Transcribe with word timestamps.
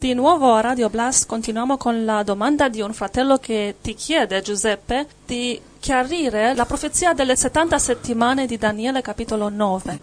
Di 0.00 0.14
nuovo 0.14 0.54
a 0.54 0.62
Radio 0.62 0.88
Blast 0.88 1.26
continuiamo 1.26 1.76
con 1.76 2.06
la 2.06 2.22
domanda 2.22 2.70
di 2.70 2.80
un 2.80 2.94
fratello 2.94 3.36
che 3.36 3.74
ti 3.82 3.92
chiede, 3.92 4.40
Giuseppe, 4.40 5.06
di 5.26 5.60
chiarire 5.78 6.54
la 6.54 6.64
profezia 6.64 7.12
delle 7.12 7.36
70 7.36 7.78
settimane 7.78 8.46
di 8.46 8.56
Daniele 8.56 9.02
capitolo 9.02 9.50
9. 9.50 10.00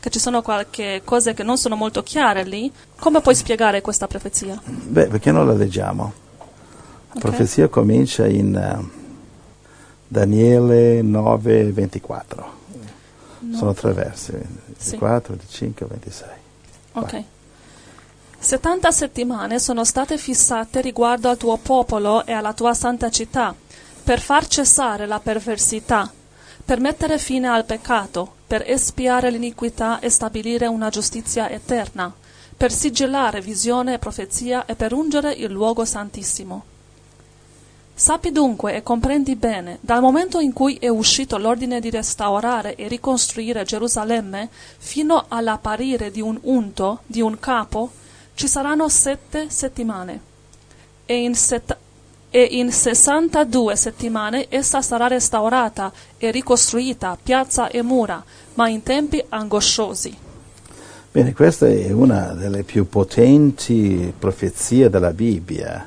Che 0.00 0.08
ci 0.08 0.18
sono 0.18 0.40
qualche 0.40 1.02
cose 1.04 1.34
che 1.34 1.42
non 1.42 1.58
sono 1.58 1.76
molto 1.76 2.02
chiare 2.02 2.44
lì. 2.44 2.72
Come 2.98 3.20
puoi 3.20 3.34
spiegare 3.34 3.82
questa 3.82 4.06
profezia? 4.06 4.58
Beh, 4.64 5.08
perché 5.08 5.30
non 5.30 5.46
la 5.46 5.52
leggiamo? 5.52 6.12
La 6.38 6.44
Ok. 7.16 7.20
profezia 7.20 7.68
comincia 7.68 8.26
in 8.26 8.56
eh, 8.56 8.88
Daniele 10.08 11.02
9, 11.02 11.64
24. 11.70 12.52
Sono 13.52 13.74
tre 13.74 13.92
versi, 13.92 14.32
24, 14.32 15.34
25, 15.36 15.86
26. 15.86 16.28
Ok. 16.92 17.22
70 18.44 18.90
settimane 18.90 19.58
sono 19.58 19.84
state 19.84 20.18
fissate 20.18 20.82
riguardo 20.82 21.30
al 21.30 21.38
tuo 21.38 21.56
popolo 21.56 22.26
e 22.26 22.32
alla 22.32 22.52
tua 22.52 22.74
santa 22.74 23.08
città, 23.08 23.54
per 24.02 24.20
far 24.20 24.46
cessare 24.46 25.06
la 25.06 25.18
perversità, 25.18 26.12
per 26.62 26.78
mettere 26.78 27.16
fine 27.16 27.48
al 27.48 27.64
peccato, 27.64 28.34
per 28.46 28.62
espiare 28.66 29.30
l'iniquità 29.30 29.98
e 29.98 30.10
stabilire 30.10 30.66
una 30.66 30.90
giustizia 30.90 31.48
eterna, 31.48 32.12
per 32.54 32.70
sigillare 32.70 33.40
visione 33.40 33.94
e 33.94 33.98
profezia 33.98 34.66
e 34.66 34.74
per 34.74 34.92
ungere 34.92 35.32
il 35.32 35.50
luogo 35.50 35.86
santissimo. 35.86 36.64
Sappi 37.94 38.30
dunque 38.30 38.74
e 38.74 38.82
comprendi 38.82 39.36
bene, 39.36 39.78
dal 39.80 40.02
momento 40.02 40.38
in 40.38 40.52
cui 40.52 40.76
è 40.76 40.88
uscito 40.88 41.38
l'ordine 41.38 41.80
di 41.80 41.88
restaurare 41.88 42.74
e 42.74 42.88
ricostruire 42.88 43.64
Gerusalemme, 43.64 44.50
fino 44.76 45.24
all'apparire 45.28 46.10
di 46.10 46.20
un 46.20 46.38
unto, 46.42 47.00
di 47.06 47.22
un 47.22 47.38
capo, 47.38 47.90
ci 48.34 48.48
saranno 48.48 48.88
sette 48.88 49.48
settimane. 49.48 50.32
E 51.06 51.22
in, 51.22 51.34
set- 51.34 51.76
e 52.30 52.42
in 52.42 52.72
62 52.72 53.76
settimane 53.76 54.46
essa 54.48 54.82
sarà 54.82 55.06
restaurata 55.06 55.92
e 56.18 56.30
ricostruita, 56.30 57.16
piazza 57.22 57.68
e 57.68 57.82
mura, 57.82 58.22
ma 58.54 58.68
in 58.68 58.82
tempi 58.82 59.24
angosciosi. 59.28 60.16
Bene, 61.12 61.32
questa 61.32 61.68
è 61.68 61.92
una 61.92 62.32
delle 62.32 62.64
più 62.64 62.88
potenti 62.88 64.12
profezie 64.18 64.90
della 64.90 65.12
Bibbia, 65.12 65.86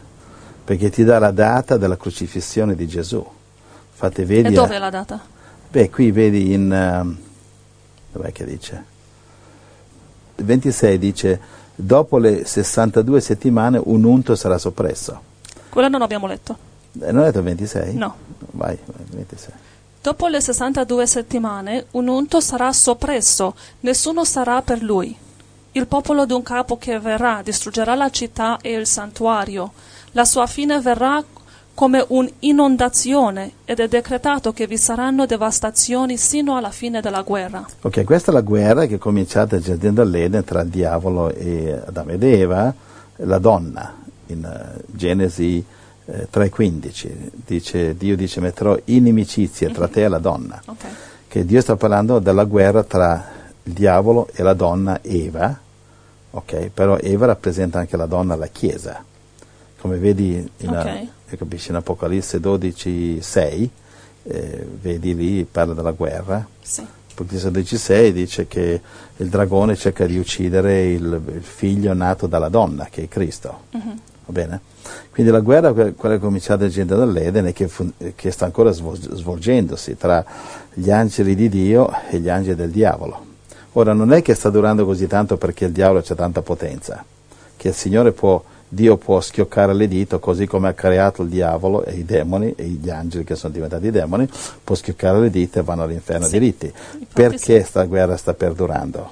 perché 0.64 0.90
ti 0.90 1.04
dà 1.04 1.20
la 1.20 1.32
data 1.32 1.76
della 1.76 1.98
crocifissione 1.98 2.76
di 2.76 2.88
Gesù. 2.88 3.26
Fate 3.92 4.24
vedi. 4.24 4.48
E 4.48 4.52
dove 4.52 4.76
è 4.76 4.80
la 4.80 4.90
data? 4.90 5.22
Beh, 5.70 5.90
qui 5.90 6.12
vedi 6.12 6.54
in... 6.54 6.72
ehm, 6.72 7.18
dov'è 8.14 8.32
che 8.32 8.46
dice? 8.46 8.86
Il 10.38 10.46
26 10.46 10.98
dice, 10.98 11.40
dopo 11.80 12.18
le 12.18 12.44
62 12.44 13.22
settimane 13.22 13.80
un 13.84 14.04
unto 14.04 14.36
sarà 14.36 14.58
soppresso. 14.58 15.22
Quello 15.70 15.88
non 15.88 16.02
abbiamo 16.02 16.26
letto. 16.26 16.58
Eh, 17.00 17.12
non 17.12 17.20
hai 17.20 17.32
detto 17.32 17.44
26? 17.44 17.94
No. 17.94 18.16
Vai, 18.52 18.78
vai, 18.86 19.06
26. 19.12 19.54
Dopo 20.02 20.28
le 20.28 20.42
62 20.42 21.06
settimane 21.06 21.86
un 21.92 22.08
unto 22.08 22.40
sarà 22.40 22.72
soppresso, 22.72 23.56
nessuno 23.82 24.24
sarà 24.24 24.62
per 24.62 24.82
lui. 24.82 25.16
Il 25.74 25.86
popolo 25.86 26.26
d'un 26.26 26.42
capo 26.42 26.78
che 26.78 27.00
verrà 27.00 27.42
distruggerà 27.44 27.94
la 27.94 28.10
città 28.10 28.58
e 28.62 28.72
il 28.74 28.88
santuario. 28.88 29.74
La 30.12 30.26
sua 30.26 30.48
fine 30.48 30.80
verrà 30.80 31.24
come 31.78 32.04
un'inondazione 32.08 33.52
ed 33.64 33.80
è 33.80 33.88
decretato 33.88 34.52
che 34.52 34.66
vi 34.66 34.78
saranno 34.78 35.28
devastazioni 35.28 36.18
sino 36.18 36.58
alla 36.58 36.72
fine 36.72 37.02
della 37.02 37.22
guerra. 37.22 37.64
Ok, 37.82 38.04
questa 38.04 38.32
è 38.32 38.34
la 38.34 38.42
guerra 38.42 38.88
che 38.88 38.96
è 38.96 38.98
cominciata 38.98 39.56
nel 39.56 39.64
giardino 39.64 39.94
dell'Eden 39.94 40.44
tra 40.44 40.62
il 40.62 40.70
diavolo 40.70 41.32
e 41.32 41.80
Adamo 41.86 42.10
ed 42.10 42.24
Eva, 42.24 42.74
la 43.18 43.38
donna, 43.38 43.96
in 44.26 44.44
eh, 44.44 44.82
Genesi 44.88 45.64
eh, 46.06 46.28
3.15. 46.34 47.12
Dice, 47.46 47.96
Dio 47.96 48.16
dice 48.16 48.40
metterò 48.40 48.76
inimicizia 48.86 49.70
tra 49.70 49.88
te 49.88 50.06
e 50.06 50.08
la 50.08 50.18
donna. 50.18 50.60
Ok. 50.66 50.86
Che 51.28 51.46
Dio 51.46 51.62
sta 51.62 51.76
parlando 51.76 52.18
della 52.18 52.46
guerra 52.46 52.84
tra 52.84 53.24
il 53.62 53.74
diavolo 53.74 54.30
e 54.34 54.42
la 54.42 54.56
donna 54.56 54.98
Eva, 55.04 55.56
ok? 56.32 56.72
Però 56.74 56.98
Eva 56.98 57.28
rappresenta 57.28 57.78
anche 57.78 57.96
la 57.98 58.08
donna, 58.08 58.36
la 58.36 58.48
Chiesa. 58.48 59.04
Come 59.80 59.98
vedi 59.98 60.44
in, 60.58 60.70
Ok. 60.70 61.16
Capisci, 61.36 61.72
in 61.72 61.76
Apocalisse 61.76 62.40
12.6, 62.40 63.70
eh, 64.24 64.68
vedi 64.82 65.16
lì, 65.16 65.44
parla 65.44 65.74
della 65.74 65.92
guerra. 65.92 66.48
Sì. 66.62 66.86
Apocalisse 67.12 67.50
12.6 67.50 68.10
dice 68.12 68.48
che 68.48 68.82
il 69.18 69.28
dragone 69.28 69.76
cerca 69.76 70.06
di 70.06 70.18
uccidere 70.18 70.86
il, 70.86 71.22
il 71.34 71.44
figlio 71.44 71.94
nato 71.94 72.28
dalla 72.28 72.50
donna, 72.50 72.88
che 72.90 73.04
è 73.04 73.08
Cristo. 73.08 73.64
Mhm. 73.72 74.00
Va 74.28 74.34
bene? 74.34 74.62
Quindi 75.10 75.32
la 75.32 75.40
guerra, 75.40 75.74
que- 75.74 75.94
quella 75.94 76.16
che 76.16 76.22
è 76.22 76.24
cominciata 76.24 76.68
giardino 76.68 76.98
dell'Eden 76.98 77.48
e 77.48 77.54
che, 77.54 77.68
fun- 77.68 77.94
che 78.16 78.32
sta 78.32 78.46
ancora 78.46 78.72
svol- 78.72 78.98
svolgendosi 79.16 79.98
tra 79.98 80.24
gli 80.74 80.92
angeli 80.92 81.34
di 81.34 81.50
Dio 81.50 81.90
e 82.10 82.20
gli 82.20 82.30
angeli 82.30 82.56
del 82.56 82.70
diavolo. 82.70 83.26
Ora, 83.74 83.94
non 83.94 84.12
è 84.12 84.22
che 84.22 84.34
sta 84.34 84.50
durando 84.50 84.86
così 84.86 85.08
tanto 85.08 85.38
perché 85.38 85.66
il 85.66 85.72
diavolo 85.72 86.04
ha 86.06 86.16
tanta 86.16 86.42
potenza, 86.42 87.04
che 87.56 87.70
il 87.70 87.74
Signore 87.74 88.12
può, 88.12 88.44
Dio 88.70 88.98
può 88.98 89.22
schioccare 89.22 89.74
le 89.74 89.88
dita, 89.88 90.18
così 90.18 90.46
come 90.46 90.68
ha 90.68 90.74
creato 90.74 91.22
il 91.24 91.30
diavolo 91.30 91.86
e 91.86 91.94
i 91.96 92.04
demoni 92.06 92.54
e 92.56 92.66
gli 92.66 92.90
angeli 92.90 93.24
che 93.24 93.36
sono 93.36 93.54
diventati 93.54 93.90
demoni, 93.92 94.30
può 94.64 94.76
schioccare 94.76 95.20
le 95.22 95.30
dita 95.30 95.60
e 95.62 95.64
vanno 95.64 95.84
all'inferno 95.84 96.26
Sì. 96.26 96.32
diritti. 96.34 96.74
Perché 97.14 97.62
sì. 97.62 97.66
sta 97.66 97.84
guerra 97.86 98.18
sta 98.18 98.34
perdurando? 98.34 99.10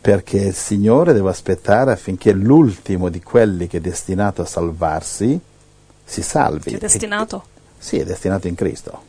Perché 0.00 0.38
il 0.38 0.54
Signore 0.54 1.12
deve 1.12 1.28
aspettare 1.28 1.92
affinché 1.92 2.32
l'ultimo 2.32 3.08
di 3.08 3.22
quelli 3.22 3.66
che 3.68 3.76
è 3.76 3.80
destinato 3.80 4.42
a 4.42 4.46
salvarsi 4.46 5.38
si 6.04 6.22
salvi. 6.22 6.70
Che 6.70 6.76
è 6.76 6.80
destinato. 6.80 7.44
E- 7.46 7.58
sì, 7.78 7.98
è 7.98 8.04
destinato 8.04 8.48
in 8.48 8.54
Cristo. 8.56 9.08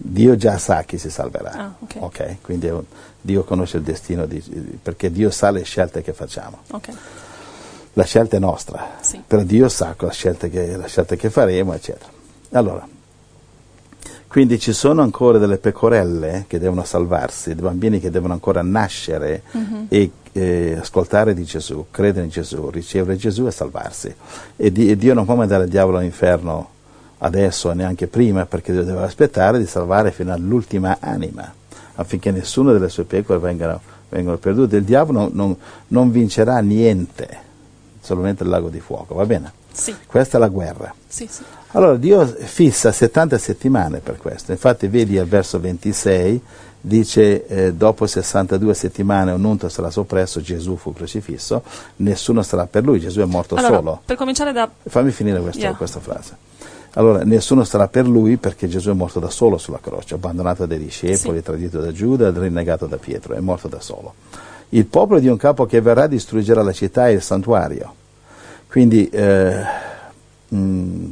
Dio 0.00 0.36
già 0.36 0.58
sa 0.58 0.82
chi 0.84 0.96
si 0.98 1.10
salverà. 1.10 1.50
Ah, 1.52 1.74
ok. 1.78 1.96
Ok? 1.98 2.36
Quindi 2.42 2.68
un- 2.68 2.84
Dio 3.20 3.44
conosce 3.44 3.76
il 3.78 3.82
destino, 3.82 4.26
di- 4.26 4.40
perché 4.82 5.10
Dio 5.10 5.30
sa 5.30 5.50
le 5.50 5.62
scelte 5.62 6.02
che 6.02 6.12
facciamo. 6.12 6.58
Ok. 6.70 6.88
La 7.98 8.04
scelta 8.04 8.36
è 8.36 8.38
nostra, 8.38 8.90
Sì. 9.00 9.20
però 9.26 9.42
Dio 9.42 9.68
sa 9.68 9.96
la 9.98 10.10
scelta, 10.12 10.46
che, 10.46 10.76
la 10.76 10.86
scelta 10.86 11.16
che 11.16 11.30
faremo, 11.30 11.72
eccetera. 11.74 12.08
Allora, 12.52 12.86
quindi 14.28 14.60
ci 14.60 14.72
sono 14.72 15.02
ancora 15.02 15.38
delle 15.38 15.58
pecorelle 15.58 16.44
che 16.46 16.60
devono 16.60 16.84
salvarsi, 16.84 17.54
dei 17.54 17.62
bambini 17.64 17.98
che 17.98 18.10
devono 18.12 18.34
ancora 18.34 18.62
nascere 18.62 19.42
Mhm. 19.50 19.86
e 19.88 20.10
eh, 20.32 20.76
ascoltare 20.80 21.34
di 21.34 21.42
Gesù, 21.42 21.86
credere 21.90 22.26
in 22.26 22.30
Gesù, 22.30 22.70
ricevere 22.70 23.16
Gesù 23.16 23.46
e 23.46 23.50
salvarsi. 23.50 24.14
E, 24.54 24.70
di- 24.70 24.88
e 24.90 24.96
Dio 24.96 25.12
non 25.14 25.24
può 25.24 25.34
mandare 25.34 25.64
il 25.64 25.70
diavolo 25.70 25.96
all'inferno 25.98 26.68
adesso 27.18 27.68
e 27.72 27.74
neanche 27.74 28.06
prima, 28.06 28.46
perché 28.46 28.70
Dio 28.70 28.84
deve 28.84 29.02
aspettare 29.02 29.58
di 29.58 29.66
salvare 29.66 30.12
fino 30.12 30.32
all'ultima 30.32 30.98
anima, 31.00 31.52
affinché 31.96 32.30
nessuna 32.30 32.70
delle 32.70 32.90
sue 32.90 33.02
pecore 33.02 33.40
vengano, 33.40 33.80
vengano 34.08 34.36
perdute. 34.36 34.76
Il 34.76 34.84
diavolo 34.84 35.28
non- 35.32 35.56
non 35.88 36.12
vincerà 36.12 36.60
niente, 36.60 37.46
solamente 38.08 38.42
il 38.42 38.48
lago 38.48 38.68
di 38.68 38.80
fuoco, 38.80 39.14
va 39.14 39.26
bene? 39.26 39.52
Sì. 39.72 39.94
Questa 40.06 40.38
è 40.38 40.40
la 40.40 40.48
guerra. 40.48 40.92
Sì, 41.06 41.26
sì. 41.30 41.42
Allora 41.72 41.96
Dio 41.96 42.26
fissa 42.26 42.90
70 42.90 43.36
settimane 43.38 43.98
per 43.98 44.16
questo, 44.16 44.52
infatti 44.52 44.88
vedi 44.88 45.18
al 45.18 45.26
verso 45.26 45.60
26, 45.60 46.40
dice 46.80 47.46
eh, 47.46 47.72
dopo 47.74 48.06
62 48.06 48.72
settimane 48.72 49.32
un 49.32 49.44
unto 49.44 49.68
sarà 49.68 49.90
soppresso, 49.90 50.40
Gesù 50.40 50.76
fu 50.76 50.92
crocifisso, 50.94 51.62
nessuno 51.96 52.42
sarà 52.42 52.66
per 52.66 52.84
lui, 52.84 53.00
Gesù 53.00 53.20
è 53.20 53.24
morto 53.26 53.54
Allora, 53.56 53.74
solo. 53.76 54.00
per 54.04 54.16
cominciare 54.16 54.52
da... 54.52 54.68
Fammi 54.84 55.10
finire 55.10 55.40
questa, 55.40 55.60
Yeah. 55.60 55.74
questa 55.74 56.00
frase. 56.00 56.36
Allora, 56.94 57.22
nessuno 57.22 57.64
sarà 57.64 57.86
per 57.86 58.08
lui 58.08 58.38
perché 58.38 58.66
Gesù 58.66 58.90
è 58.90 58.94
morto 58.94 59.20
da 59.20 59.28
solo 59.28 59.58
sulla 59.58 59.78
croce, 59.80 60.14
abbandonato 60.14 60.64
dai 60.66 60.78
discepoli, 60.78 61.36
Sì. 61.38 61.42
tradito 61.44 61.80
da 61.80 61.92
Giuda, 61.92 62.30
rinnegato 62.30 62.86
da 62.86 62.96
Pietro, 62.96 63.34
è 63.34 63.40
morto 63.40 63.68
da 63.68 63.78
solo. 63.80 64.14
Il 64.70 64.86
popolo 64.86 65.18
di 65.18 65.28
un 65.28 65.36
capo 65.36 65.66
che 65.66 65.80
verrà 65.80 66.06
distruggerà 66.06 66.62
la 66.62 66.72
città 66.72 67.08
e 67.08 67.12
il 67.12 67.22
santuario. 67.22 67.94
Quindi, 68.68 69.08
eh, 69.08 69.62
mh, 70.48 71.06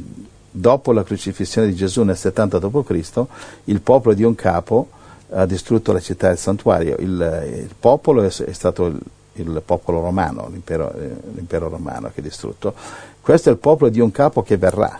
dopo 0.51 0.91
la 0.91 1.03
crocifissione 1.03 1.67
di 1.67 1.75
Gesù 1.75 2.03
nel 2.03 2.17
70 2.17 2.59
d.C., 2.59 3.25
il 3.65 3.81
popolo 3.81 4.13
di 4.13 4.23
un 4.23 4.35
capo 4.35 4.89
ha 5.31 5.45
distrutto 5.45 5.91
la 5.91 5.99
città 5.99 6.29
e 6.29 6.33
il 6.33 6.37
santuario. 6.37 6.95
Il, 6.99 7.63
il 7.63 7.75
popolo 7.77 8.21
è, 8.23 8.27
è 8.27 8.53
stato 8.53 8.85
il, 8.85 8.99
il 9.33 9.61
popolo 9.65 10.01
romano, 10.01 10.47
l'impero, 10.51 10.93
eh, 10.93 11.15
l'impero 11.33 11.67
romano 11.67 12.11
che 12.13 12.19
è 12.19 12.23
distrutto. 12.23 12.73
Questo 13.21 13.49
è 13.49 13.51
il 13.51 13.57
popolo 13.57 13.89
di 13.89 13.99
un 13.99 14.11
capo 14.11 14.43
che 14.43 14.57
verrà. 14.57 14.99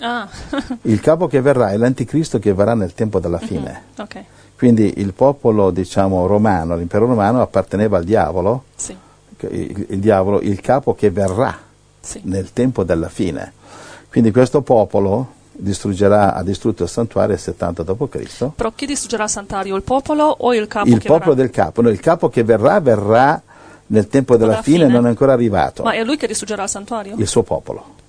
Ah, 0.00 0.28
Il 0.82 1.00
capo 1.00 1.26
che 1.26 1.40
verrà 1.40 1.70
è 1.70 1.76
l'anticristo 1.76 2.38
che 2.38 2.52
verrà 2.52 2.74
nel 2.74 2.94
tempo 2.94 3.20
della 3.20 3.38
fine. 3.38 3.84
ok. 3.98 4.24
Quindi 4.56 4.94
il 4.98 5.12
popolo, 5.12 5.70
diciamo, 5.70 6.26
romano, 6.26 6.76
l'impero 6.76 7.06
romano 7.06 7.42
apparteneva 7.42 7.98
al 7.98 8.04
diavolo, 8.04 8.64
Sì, 8.76 8.96
il, 9.50 9.86
il 9.90 9.98
diavolo, 9.98 10.40
il 10.40 10.60
capo 10.60 10.94
che 10.94 11.10
verrà 11.10 11.56
sì. 12.00 12.20
nel 12.24 12.52
tempo 12.52 12.84
della 12.84 13.08
fine. 13.08 13.52
Quindi 14.08 14.30
questo 14.30 14.62
popolo 14.62 15.32
distruggerà, 15.52 16.34
ha 16.34 16.42
distrutto 16.42 16.84
il 16.84 16.88
santuario 16.88 17.34
il 17.34 17.40
70 17.40 17.82
d.C. 17.82 18.50
Però 18.54 18.72
chi 18.74 18.86
distruggerà 18.86 19.24
il 19.24 19.30
santuario? 19.30 19.76
Il 19.76 19.82
popolo 19.82 20.24
o 20.24 20.54
il 20.54 20.66
capo 20.68 20.88
Il 20.88 20.98
popolo 21.02 21.34
verrà? 21.34 21.34
del 21.34 21.50
capo, 21.50 21.82
no, 21.82 21.88
il 21.88 22.00
capo 22.00 22.28
che 22.28 22.42
verrà 22.44 22.80
verrà 22.80 23.40
nel 23.86 24.08
tempo 24.08 24.36
della 24.36 24.54
Alla 24.54 24.62
fine, 24.62 24.78
fine. 24.84 24.88
non 24.88 25.06
è 25.06 25.08
ancora 25.08 25.32
arrivato. 25.32 25.82
Ma 25.82 25.92
è 25.92 26.02
lui 26.04 26.16
che 26.16 26.26
distruggerà 26.26 26.62
il 26.62 26.68
santuario? 26.68 27.14
Il 27.18 27.26
suo 27.26 27.42
popolo. 27.42 28.02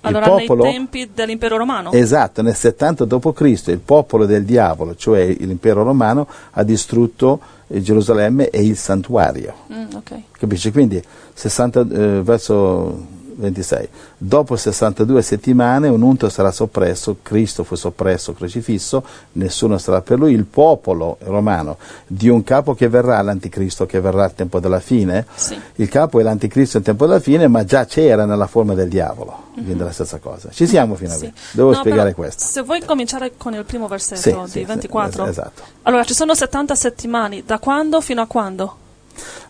Allora, 0.00 0.26
il 0.26 0.46
popolo, 0.46 0.62
nei 0.64 0.72
tempi 0.72 1.10
dell'impero 1.12 1.56
romano? 1.56 1.92
esatto, 1.92 2.42
nel 2.42 2.54
70 2.54 3.04
d.C. 3.04 3.62
il 3.66 3.80
popolo 3.84 4.26
del 4.26 4.44
diavolo, 4.44 4.94
cioè 4.96 5.26
l'impero 5.26 5.82
romano, 5.82 6.26
ha 6.52 6.62
distrutto 6.62 7.40
eh, 7.66 7.82
Gerusalemme 7.82 8.48
e 8.50 8.64
il 8.64 8.76
santuario. 8.76 9.54
Mm, 9.72 9.94
ok. 9.94 10.20
Capisci? 10.32 10.72
Quindi 10.72 11.02
60, 11.34 11.80
eh, 11.80 12.22
verso 12.22 13.18
26. 13.40 13.88
Dopo 14.18 14.54
62 14.56 15.22
settimane 15.22 15.88
un 15.88 16.02
unto 16.02 16.28
sarà 16.28 16.50
soppresso, 16.52 17.16
Cristo 17.22 17.64
fu 17.64 17.74
soppresso, 17.74 18.32
crocifisso, 18.34 19.02
nessuno 19.32 19.78
sarà 19.78 20.02
per 20.02 20.18
lui, 20.18 20.32
il 20.32 20.44
popolo 20.44 21.16
romano 21.22 21.78
di 22.06 22.28
un 22.28 22.42
capo 22.44 22.74
che 22.74 22.88
verrà, 22.88 23.20
l'anticristo 23.22 23.86
che 23.86 24.00
verrà 24.00 24.24
al 24.24 24.34
tempo 24.34 24.60
della 24.60 24.80
fine, 24.80 25.26
Sì. 25.34 25.58
il 25.76 25.88
capo 25.88 26.20
è 26.20 26.22
l'anticristo 26.22 26.76
al 26.78 26.82
tempo 26.84 27.06
della 27.06 27.20
fine, 27.20 27.48
ma 27.48 27.64
già 27.64 27.84
c'era 27.86 28.24
nella 28.26 28.46
forma 28.46 28.74
del 28.74 28.88
diavolo, 28.88 29.44
quindi 29.54 29.72
è 29.72 29.76
la 29.76 29.90
stessa 29.92 30.18
cosa. 30.18 30.50
Ci 30.52 30.66
siamo 30.66 30.94
fino 30.94 31.10
a 31.12 31.14
Sì. 31.14 31.20
qui. 31.20 31.32
Devo 31.52 31.70
No, 31.70 31.76
spiegare 31.76 32.14
questo. 32.14 32.44
Se 32.44 32.62
vuoi 32.62 32.84
cominciare 32.84 33.32
con 33.36 33.54
il 33.54 33.64
primo 33.64 33.88
versetto 33.88 34.20
Sì, 34.20 34.30
di 34.32 34.46
sì, 34.46 34.58
sì, 34.60 34.64
24. 34.64 35.24
es- 35.24 35.30
esatto. 35.30 35.62
Allora, 35.82 36.04
ci 36.04 36.14
sono 36.14 36.34
70 36.34 36.74
settimane, 36.74 37.42
da 37.46 37.58
quando 37.58 38.00
fino 38.00 38.20
a 38.20 38.26
quando? 38.26 38.76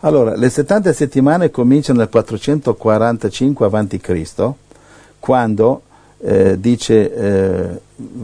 Allora, 0.01 0.35
le 0.35 0.49
70 0.49 0.93
settimane 0.93 1.51
cominciano 1.51 1.99
nel 1.99 2.09
445 2.09 3.67
a.C., 3.67 4.53
quando 5.19 5.83
eh, 6.19 6.59
dice, 6.59 7.15
eh, 7.15 7.81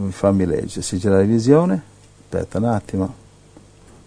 fammi 0.09 0.45
leggere, 0.45 0.81
si 0.81 0.97
gira 0.97 1.17
la 1.17 1.23
visione, 1.23 1.81
aspetta 2.23 2.57
un 2.57 2.65
attimo. 2.65 3.25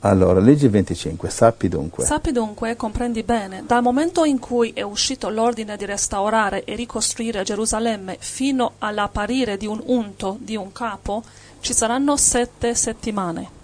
Allora, 0.00 0.40
leggi 0.40 0.64
il 0.64 0.70
25, 0.70 1.28
sappi 1.28 1.68
dunque. 1.68 2.04
Sappi 2.04 2.32
dunque, 2.32 2.74
comprendi 2.74 3.22
bene, 3.22 3.64
dal 3.66 3.82
momento 3.82 4.24
in 4.24 4.38
cui 4.38 4.70
è 4.72 4.80
uscito 4.80 5.28
l'ordine 5.28 5.76
di 5.76 5.84
restaurare 5.84 6.64
e 6.64 6.74
ricostruire 6.74 7.42
Gerusalemme 7.42 8.16
fino 8.18 8.72
all'apparire 8.78 9.58
di 9.58 9.66
un 9.66 9.80
unto, 9.84 10.38
di 10.40 10.56
un 10.56 10.72
capo, 10.72 11.22
ci 11.60 11.74
saranno 11.74 12.16
sette 12.16 12.74
settimane. 12.74 13.59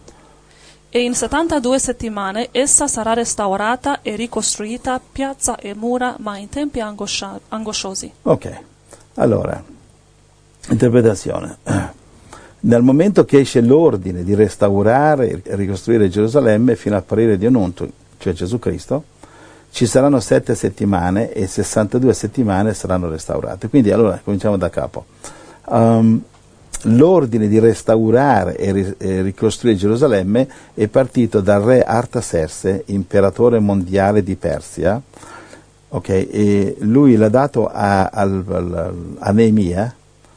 E 0.97 1.03
in 1.03 1.15
72 1.15 1.79
settimane 1.79 2.49
essa 2.53 2.89
sarà 2.89 3.13
restaurata 3.13 4.01
e 4.01 4.17
ricostruita 4.17 4.99
piazza 4.99 5.57
e 5.57 5.75
mura, 5.75 6.17
ma 6.21 6.39
in 6.39 6.49
tempi 6.49 6.81
angoscia- 6.81 7.39
angosciosi. 7.49 8.11
Ok, 8.23 8.61
allora, 9.17 9.63
interpretazione. 10.71 11.59
Nel 12.61 12.81
momento 12.81 13.27
che 13.27 13.41
esce 13.41 13.61
l'ordine 13.61 14.25
di 14.25 14.35
restaurare 14.35 15.43
e 15.43 15.55
ricostruire 15.55 16.09
Gerusalemme 16.09 16.77
fino 16.77 16.95
all'apparire 16.95 17.37
di 17.37 17.45
un 17.45 17.57
unto, 17.57 17.87
cioè 18.17 18.33
Gesù 18.33 18.59
Cristo, 18.59 19.05
ci 19.73 19.85
saranno 19.85 20.19
sette 20.19 20.55
settimane 20.55 21.31
e 21.31 21.47
62 21.47 22.15
settimane 22.15 22.73
saranno 22.73 23.11
restaurate. 23.11 23.69
Quindi 23.69 23.91
allora 23.91 24.19
cominciamo 24.25 24.57
da 24.57 24.71
capo. 24.71 25.05
Um, 25.67 26.23
l'ordine 26.89 27.49
di 27.49 27.59
restaurare 27.59 28.57
e, 28.57 28.73
ri- 28.73 28.95
ricostruire 29.23 29.77
Gerusalemme 29.77 30.49
è 30.75 30.87
partito 30.89 31.41
dal 31.41 31.63
re 31.63 31.83
Artaserse, 31.83 32.85
imperatore 32.87 33.59
mondiale 33.59 34.23
di 34.23 34.37
Persia, 34.37 35.01
ok, 35.89 36.09
e 36.09 36.77
lui 36.81 37.17
l'ha 37.17 37.29
dato 37.29 37.67
a, 37.67 38.07
al- 38.07 39.17
a 39.19 39.31
Neemia 39.33 39.95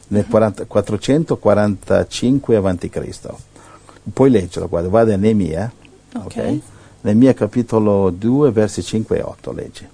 nel 0.08 0.26
40 0.28 0.64
445 0.66 2.56
a.C. 2.56 3.28
Puoi 4.12 4.30
leggerlo, 4.30 4.68
guarda, 4.68 4.88
vado 4.88 5.12
a 5.12 5.16
Neemia, 5.16 5.70
Ok. 6.16 6.24
ok? 6.24 6.58
Neemia 7.02 7.32
capitolo 7.32 8.10
2, 8.10 8.50
versi 8.50 8.82
5 8.82 9.18
e 9.18 9.22
8, 9.22 9.52
leggi. 9.52 9.86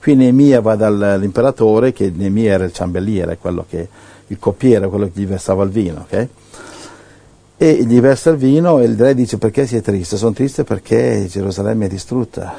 Qui 0.00 0.14
Neemia 0.16 0.60
va 0.60 0.74
dall'imperatore, 0.74 1.92
che 1.92 2.10
Neemia 2.14 2.52
era 2.54 2.64
il 2.64 2.72
ciambelliere, 2.72 3.36
quello 3.38 3.64
che, 3.68 3.88
il 4.32 4.38
coppiere, 4.38 4.88
quello 4.88 5.10
che 5.12 5.20
gli 5.20 5.26
versava 5.26 5.62
il 5.62 5.70
vino, 5.70 6.06
ok? 6.08 6.28
E 7.58 7.84
gli 7.84 8.00
versa 8.00 8.30
il 8.30 8.38
vino 8.38 8.80
e 8.80 8.84
il 8.86 8.96
re 8.96 9.14
dice 9.14 9.38
perché 9.38 9.66
sei 9.66 9.82
triste? 9.82 10.16
Sono 10.16 10.32
triste 10.32 10.64
perché 10.64 11.26
Gerusalemme 11.28 11.86
è 11.86 11.88
distrutta. 11.88 12.54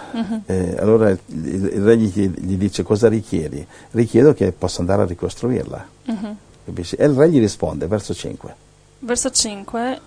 Eh, 0.46 0.76
allora 0.80 1.10
il, 1.10 1.20
il 1.26 1.84
re 1.84 1.98
gli, 1.98 2.30
gli 2.30 2.56
dice 2.56 2.84
cosa 2.84 3.10
richiedi? 3.10 3.66
Richiedo 3.92 4.34
che 4.34 4.54
possa 4.54 4.80
andare 4.80 5.02
a 5.02 5.06
ricostruirla. 5.06 5.88
Capisci? 6.64 6.96
E 6.96 7.06
il 7.06 7.14
re 7.16 7.30
gli 7.30 7.40
risponde, 7.40 7.88
verso 7.88 8.14
5. 8.14 8.56
Verso 9.00 9.30
5. 9.30 10.00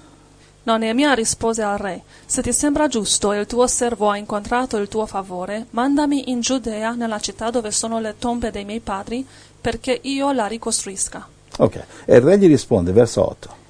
No, 0.63 0.77
Neemia 0.79 1.13
rispose 1.13 1.63
al 1.63 1.79
re, 1.79 2.03
se 2.25 2.43
ti 2.43 2.53
sembra 2.53 2.89
giusto 2.89 3.33
e 3.33 3.39
il 3.39 3.47
tuo 3.47 3.67
servo 3.67 4.09
ha 4.09 4.17
incontrato 4.17 4.79
il 4.79 4.89
tuo 4.89 5.07
favore, 5.07 5.67
mandami 5.71 6.31
in 6.31 6.41
Giudea, 6.41 6.93
nella 6.93 7.21
città 7.21 7.51
dove 7.51 7.71
sono 7.71 8.01
le 8.01 8.17
tombe 8.19 8.51
dei 8.51 8.65
miei 8.65 8.81
padri, 8.81 9.25
perché 9.61 10.01
io 10.03 10.33
la 10.33 10.47
ricostruisca. 10.47 11.35
Ok, 11.59 11.85
e 12.05 12.17
il 12.17 12.23
re 12.23 12.39
gli 12.39 12.47
risponde, 12.47 12.93
verso 12.93 13.27
8. 13.29 13.65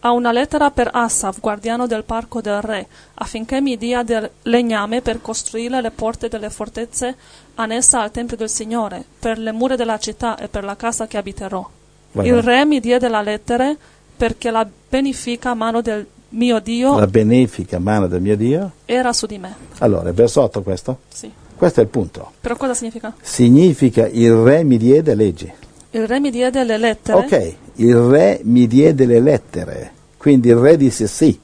Ha 0.00 0.10
una 0.12 0.32
lettera 0.32 0.70
per 0.70 0.90
Asaf, 0.92 1.40
guardiano 1.40 1.86
del 1.86 2.04
parco 2.04 2.40
del 2.42 2.60
re, 2.60 2.86
affinché 3.14 3.60
mi 3.62 3.78
dia 3.78 4.02
del 4.02 4.30
legname 4.42 5.00
per 5.00 5.22
costruire 5.22 5.80
le 5.80 5.90
porte 5.90 6.28
delle 6.28 6.50
fortezze 6.50 7.16
annessa 7.54 8.02
al 8.02 8.10
tempio 8.10 8.36
del 8.36 8.50
Signore, 8.50 9.02
per 9.18 9.38
le 9.38 9.50
mura 9.52 9.76
della 9.76 9.98
città 9.98 10.36
e 10.36 10.48
per 10.48 10.62
la 10.62 10.76
casa 10.76 11.06
che 11.06 11.16
abiterò. 11.16 11.66
Vai, 12.12 12.26
il 12.26 12.34
vai. 12.34 12.42
re 12.42 12.64
mi 12.66 12.80
diede 12.80 13.08
la 13.08 13.22
lettera 13.22 13.74
perché 14.16 14.50
la 14.50 14.66
benefica 14.88 15.54
mano 15.54 15.80
del 15.80 16.06
mio 16.30 16.58
Dio 16.60 16.98
La 16.98 17.06
benefica 17.06 17.78
mano 17.78 18.06
del 18.06 18.20
mio 18.20 18.36
Dio. 18.36 18.72
era 18.84 19.12
su 19.12 19.26
di 19.26 19.38
me. 19.38 19.54
Allora, 19.78 20.12
verso 20.12 20.42
8 20.42 20.62
questo? 20.62 20.98
Sì. 21.08 21.32
Questo 21.56 21.80
è 21.80 21.82
il 21.82 21.88
punto. 21.88 22.32
Però 22.40 22.56
cosa 22.56 22.74
significa? 22.74 23.14
Significa 23.20 24.06
il 24.06 24.32
re 24.32 24.64
mi 24.64 24.76
diede 24.76 25.14
leggi. 25.14 25.50
Il 25.94 26.08
re 26.08 26.18
mi 26.18 26.32
diede 26.32 26.64
le 26.64 26.76
lettere. 26.76 27.18
Ok, 27.18 27.54
il 27.76 27.94
re 27.94 28.40
mi 28.42 28.66
diede 28.66 29.06
le 29.06 29.20
lettere. 29.20 29.92
Quindi 30.16 30.48
il 30.48 30.56
re 30.56 30.76
disse 30.76 31.06
sì, 31.06 31.38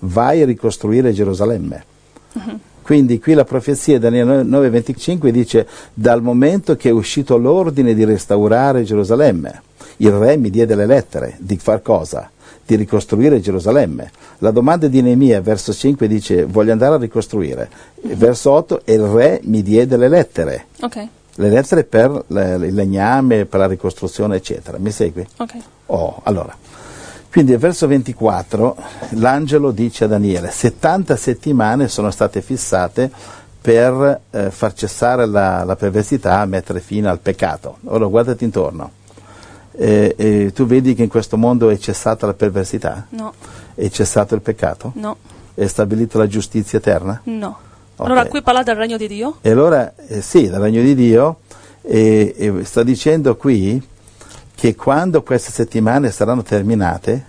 vai 0.00 0.40
a 0.40 0.46
ricostruire 0.46 1.12
Gerusalemme. 1.12 1.84
Quindi 2.80 3.20
qui 3.20 3.34
la 3.34 3.44
profezia 3.44 3.98
Daniele 3.98 4.42
9:25 4.42 5.28
dice 5.28 5.66
dal 5.92 6.22
momento 6.22 6.76
che 6.76 6.88
è 6.88 6.92
uscito 6.92 7.36
l'ordine 7.36 7.92
di 7.92 8.04
restaurare 8.04 8.84
Gerusalemme, 8.84 9.62
il 9.98 10.12
re 10.12 10.38
mi 10.38 10.48
diede 10.48 10.74
le 10.74 10.86
lettere 10.86 11.36
di 11.38 11.58
far 11.58 11.82
cosa? 11.82 12.30
Di 12.64 12.76
ricostruire 12.76 13.38
Gerusalemme. 13.38 14.10
La 14.38 14.50
domanda 14.50 14.88
di 14.88 15.02
Neemia, 15.02 15.42
verso 15.42 15.74
5, 15.74 16.08
dice 16.08 16.46
voglio 16.46 16.72
andare 16.72 16.94
a 16.94 16.98
ricostruire. 16.98 17.68
E 18.00 18.14
Verso 18.14 18.50
8, 18.50 18.80
e 18.84 18.94
il 18.94 19.02
re 19.02 19.40
mi 19.44 19.60
diede 19.60 19.98
le 19.98 20.08
lettere. 20.08 20.66
Ok, 20.80 21.06
Le 21.40 21.48
lettere 21.48 21.84
per 21.84 22.24
le- 22.26 22.56
il 22.66 22.74
legname, 22.74 23.46
per 23.46 23.60
la 23.60 23.66
ricostruzione, 23.66 24.36
eccetera. 24.36 24.76
Mi 24.78 24.90
segui? 24.90 25.26
ok. 25.38 25.54
Oh, 25.86 26.20
allora. 26.24 26.54
Quindi 27.30 27.56
verso 27.56 27.86
24 27.86 28.76
l'angelo 29.10 29.70
dice 29.70 30.04
a 30.04 30.06
Daniele, 30.08 30.50
70 30.50 31.16
settimane 31.16 31.88
sono 31.88 32.10
state 32.10 32.42
fissate 32.42 33.10
per 33.60 34.20
eh, 34.30 34.50
far 34.50 34.72
cessare 34.74 35.26
la, 35.26 35.64
la 35.64 35.76
perversità, 35.76 36.44
mettere 36.44 36.80
fine 36.80 37.08
al 37.08 37.20
peccato. 37.20 37.78
Ora 37.84 38.04
guardati 38.06 38.44
intorno. 38.44 38.90
Eh, 39.72 40.14
eh, 40.18 40.52
tu 40.52 40.66
vedi 40.66 40.94
che 40.94 41.04
in 41.04 41.08
questo 41.08 41.36
mondo 41.38 41.70
è 41.70 41.78
cessata 41.78 42.26
la 42.26 42.34
perversità? 42.34 43.06
No, 43.10 43.32
È 43.74 43.88
cessato 43.88 44.34
il 44.34 44.42
peccato? 44.42 44.92
no, 44.96 45.16
È 45.54 45.66
stabilita 45.66 46.18
la 46.18 46.26
giustizia 46.26 46.78
eterna? 46.78 47.18
no. 47.24 47.58
Ok. 48.00 48.06
Allora 48.06 48.24
qui 48.26 48.40
parla 48.40 48.62
del 48.62 48.76
regno 48.76 48.96
di 48.96 49.06
Dio? 49.06 49.36
E 49.42 49.50
allora, 49.50 49.92
eh, 50.08 50.22
sì, 50.22 50.48
dal 50.48 50.62
regno 50.62 50.80
di 50.80 50.94
Dio, 50.94 51.40
e, 51.82 52.34
e 52.34 52.64
sta 52.64 52.82
dicendo 52.82 53.36
qui 53.36 53.86
che 54.54 54.74
quando 54.74 55.22
queste 55.22 55.50
settimane 55.50 56.10
saranno 56.10 56.42
terminate, 56.42 57.24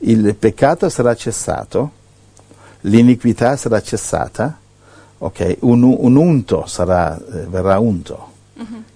il 0.00 0.34
peccato 0.34 0.90
sarà 0.90 1.14
cessato, 1.14 1.90
l'iniquità 2.80 3.56
sarà 3.56 3.80
cessata, 3.80 4.58
ok? 5.16 5.56
un, 5.60 5.82
un 5.82 6.16
unto 6.16 6.66
sarà, 6.66 7.16
eh, 7.16 7.46
verrà 7.48 7.78
unto, 7.78 8.31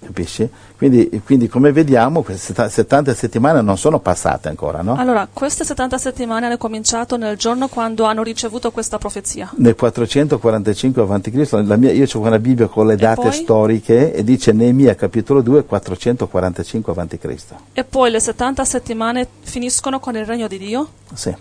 capisci? 0.04 0.49
Quindi, 0.76 1.23
quindi 1.25 1.49
come 1.49 1.73
vediamo 1.73 2.23
queste 2.23 2.42
setta- 2.46 2.68
70 2.68 3.14
settimane 3.14 3.61
non 3.62 3.78
sono 3.78 3.99
passate 4.00 4.49
ancora, 4.49 4.82
no? 4.82 4.94
Allora, 4.96 5.26
queste 5.32 5.64
70 5.64 5.99
settimane 5.99 6.46
hanno 6.46 6.56
cominciato 6.58 7.16
nel 7.16 7.37
giorno 7.37 7.68
quando 7.68 8.04
hanno 8.04 8.23
ricevuto 8.23 8.70
questa 8.70 8.99
profezia. 8.99 9.50
Nel 9.56 9.75
445 9.75 11.02
a.C., 11.02 11.76
mia- 11.78 11.92
io 11.92 12.06
ho 12.12 12.18
una 12.18 12.38
Bibbia 12.38 12.66
con 12.68 12.87
le 12.87 12.94
E 12.94 12.96
date 12.96 13.23
poi? 13.23 13.32
storiche 13.32 14.12
e 14.12 14.23
dice 14.25 14.52
Neemia 14.52 14.94
capitolo 14.94 15.40
2, 15.42 15.64
445 15.64 16.92
a.C. 16.92 17.35
E 17.73 17.85
poi 17.85 18.11
le 18.11 18.20
70 18.20 18.64
settimane 18.64 19.26
finiscono 19.40 19.99
con 20.00 20.16
il 20.16 20.26
regno 20.26 20.46
di 20.49 20.58
Dio? 20.58 20.88
Sì, 21.14 21.35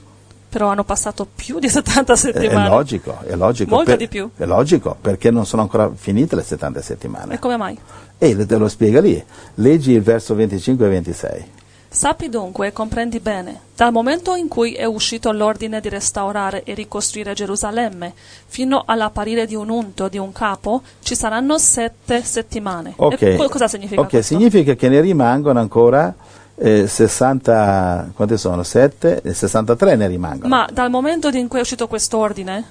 Però 0.50 0.68
hanno 0.70 0.84
passato 0.86 1.28
più 1.34 1.60
di 1.60 1.68
70 1.68 2.14
è, 2.14 2.16
è 2.16 2.18
settimane. 2.18 2.70
logico, 2.70 3.18
è 3.26 3.36
logico. 3.36 3.76
Molto 3.76 3.96
di 3.98 4.08
più. 4.08 4.30
È 4.36 4.46
logico, 4.46 4.96
perché 5.00 5.30
non 5.32 5.46
sono 5.46 5.62
ancora 5.64 5.92
finite 5.94 6.36
le 6.36 6.44
70 6.44 6.82
settimane. 6.82 7.34
E 7.34 7.40
come 7.40 7.58
mai? 7.58 7.78
E 8.18 8.46
te 8.46 8.58
lo 8.58 8.68
spiega 8.68 9.02
lì. 9.02 9.22
Leggi 9.56 9.92
il 9.92 10.02
verso 10.02 10.36
25 10.36 10.86
e 10.86 10.90
26. 10.90 11.46
Sappi 11.88 12.28
dunque 12.28 12.68
e 12.68 12.74
comprendi 12.74 13.22
bene, 13.22 13.62
dal 13.74 13.94
momento 13.94 14.36
in 14.36 14.50
cui 14.50 14.74
è 14.74 14.84
uscito 14.84 15.32
l'ordine 15.32 15.80
di 15.80 15.88
restaurare 15.88 16.64
e 16.64 16.74
ricostruire 16.74 17.32
Gerusalemme, 17.34 18.14
fino 18.48 18.84
all'apparire 18.86 19.46
di 19.46 19.56
un 19.56 19.70
unto, 19.70 20.10
di 20.10 20.18
un 20.18 20.34
capo, 20.34 20.82
ci 21.02 21.16
saranno 21.16 21.58
sette 21.58 22.22
settimane. 22.22 22.94
Ok. 22.98 23.22
E 23.22 23.36
co- 23.38 23.48
cosa 23.48 23.70
significa 23.70 24.02
Ok, 24.02 24.10
questo? 24.10 24.34
significa 24.36 24.74
che 24.74 24.90
ne 24.90 25.00
rimangono 25.00 25.58
ancora 25.60 26.14
eh, 26.58 26.86
60, 26.86 28.12
quante 28.14 28.38
sono? 28.38 28.64
7? 28.64 29.22
E 29.22 29.34
63 29.34 29.96
ne 29.96 30.08
rimangono. 30.08 30.50
Ma 30.50 30.68
dal 30.70 30.90
momento 30.90 31.30
in 31.30 31.48
cui 31.48 31.60
è 31.60 31.62
uscito 31.62 31.88
quest'ordine 31.88 32.64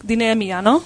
di 0.00 0.16
Neemia, 0.16 0.60
no? 0.60 0.82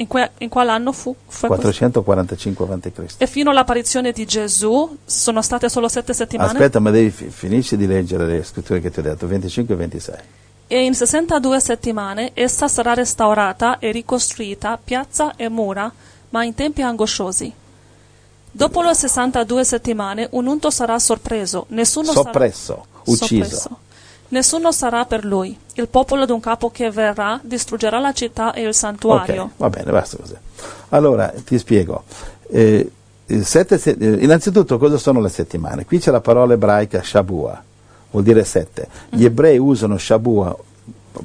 In, 0.00 0.06
que- 0.06 0.30
in 0.38 0.48
quale 0.48 0.70
anno 0.70 0.92
fu? 0.92 1.12
fu 1.26 1.46
questo? 1.46 1.46
445 1.46 2.66
a.C. 2.72 3.14
E 3.18 3.26
fino 3.26 3.50
all'apparizione 3.50 4.12
di 4.12 4.24
Gesù 4.26 4.96
sono 5.04 5.42
state 5.42 5.68
solo 5.68 5.88
sette 5.88 6.12
settimane? 6.12 6.52
Aspetta, 6.52 6.78
ma 6.78 6.90
devi 6.90 7.10
fi- 7.10 7.30
finisci 7.30 7.76
di 7.76 7.86
leggere 7.86 8.26
le 8.26 8.44
scritture 8.44 8.80
che 8.80 8.90
ti 8.90 9.00
ho 9.00 9.02
detto, 9.02 9.26
25 9.26 9.74
e 9.74 9.76
26. 9.76 10.14
E 10.68 10.84
in 10.84 10.94
62 10.94 11.60
settimane 11.60 12.30
essa 12.34 12.68
sarà 12.68 12.94
restaurata 12.94 13.78
e 13.80 13.90
ricostruita, 13.90 14.78
piazza 14.82 15.34
e 15.34 15.48
mura, 15.48 15.90
ma 16.28 16.44
in 16.44 16.54
tempi 16.54 16.82
angosciosi. 16.82 17.52
Dopo 18.50 18.82
le 18.82 18.94
62 18.94 19.64
settimane 19.64 20.28
un 20.32 20.46
unto 20.46 20.70
sarà 20.70 20.98
sorpreso, 20.98 21.66
nessuno 21.70 22.12
Soppresso, 22.12 22.86
sarà 22.86 23.02
ucciso. 23.04 23.44
soppresso. 23.44 23.78
Nessuno 24.28 24.72
sarà 24.72 25.04
per 25.06 25.24
lui. 25.24 25.58
Il 25.74 25.88
popolo 25.88 26.26
d'un 26.26 26.40
capo 26.40 26.70
che 26.70 26.90
verrà 26.90 27.38
distruggerà 27.42 27.98
la 27.98 28.12
città 28.12 28.52
e 28.52 28.62
il 28.62 28.74
santuario. 28.74 29.42
Ok, 29.44 29.50
va 29.56 29.70
bene, 29.70 29.90
basta 29.90 30.16
così. 30.18 30.34
Allora, 30.90 31.32
ti 31.44 31.58
spiego. 31.58 32.04
Eh, 32.50 32.90
sette 33.42 33.78
se- 33.78 33.96
eh, 33.98 34.06
innanzitutto, 34.24 34.76
cosa 34.78 34.98
sono 34.98 35.20
le 35.20 35.28
settimane? 35.28 35.84
Qui 35.86 35.98
c'è 35.98 36.10
la 36.10 36.20
parola 36.20 36.52
ebraica 36.54 37.02
Shabua, 37.02 37.62
vuol 38.10 38.22
dire 38.22 38.44
sette. 38.44 38.88
Gli 39.10 39.24
ebrei 39.24 39.58
usano 39.58 39.96
Shabua, 39.96 40.56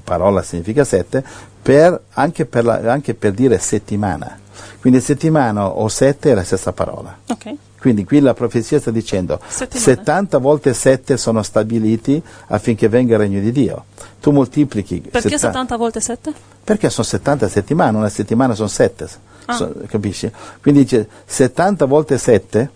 parola 0.04 0.42
significa 0.42 0.84
sette, 0.84 1.24
per- 1.62 2.00
anche, 2.14 2.46
per 2.46 2.64
la- 2.64 2.82
anche 2.92 3.14
per 3.14 3.32
dire 3.34 3.58
settimana. 3.60 4.40
Quindi 4.80 5.00
settimana 5.02 5.68
o 5.68 5.88
sette 5.88 6.32
è 6.32 6.34
la 6.34 6.44
stessa 6.44 6.72
parola. 6.74 7.18
Ok. 7.30 7.54
Quindi 7.84 8.06
qui 8.06 8.22
la 8.22 8.34
profezia 8.34 8.80
sta 8.80 8.92
dicendo 8.92 9.42
Settimane. 9.46 9.84
70 9.86 10.38
volte 10.38 10.74
7 10.74 11.18
sono 11.18 11.44
stabiliti 11.44 12.24
affinché 12.48 12.88
venga 12.88 13.16
il 13.16 13.20
regno 13.20 13.42
di 13.42 13.52
Dio. 13.52 13.84
Tu 14.22 14.32
moltiplichi 14.32 15.02
Perché 15.02 15.28
setta- 15.32 15.48
70 15.48 15.76
volte 15.76 16.00
7? 16.00 16.34
perché 16.64 16.90
sono 16.90 17.06
70 17.06 17.50
settimane, 17.50 17.98
una 17.98 18.08
settimana 18.08 18.56
sono 18.56 18.70
7, 18.70 19.06
Ah. 19.48 19.70
capisci? 19.88 20.32
Quindi 20.62 20.84
dice 20.84 21.10
70 21.26 21.84
volte 21.84 22.18
7, 22.18 22.70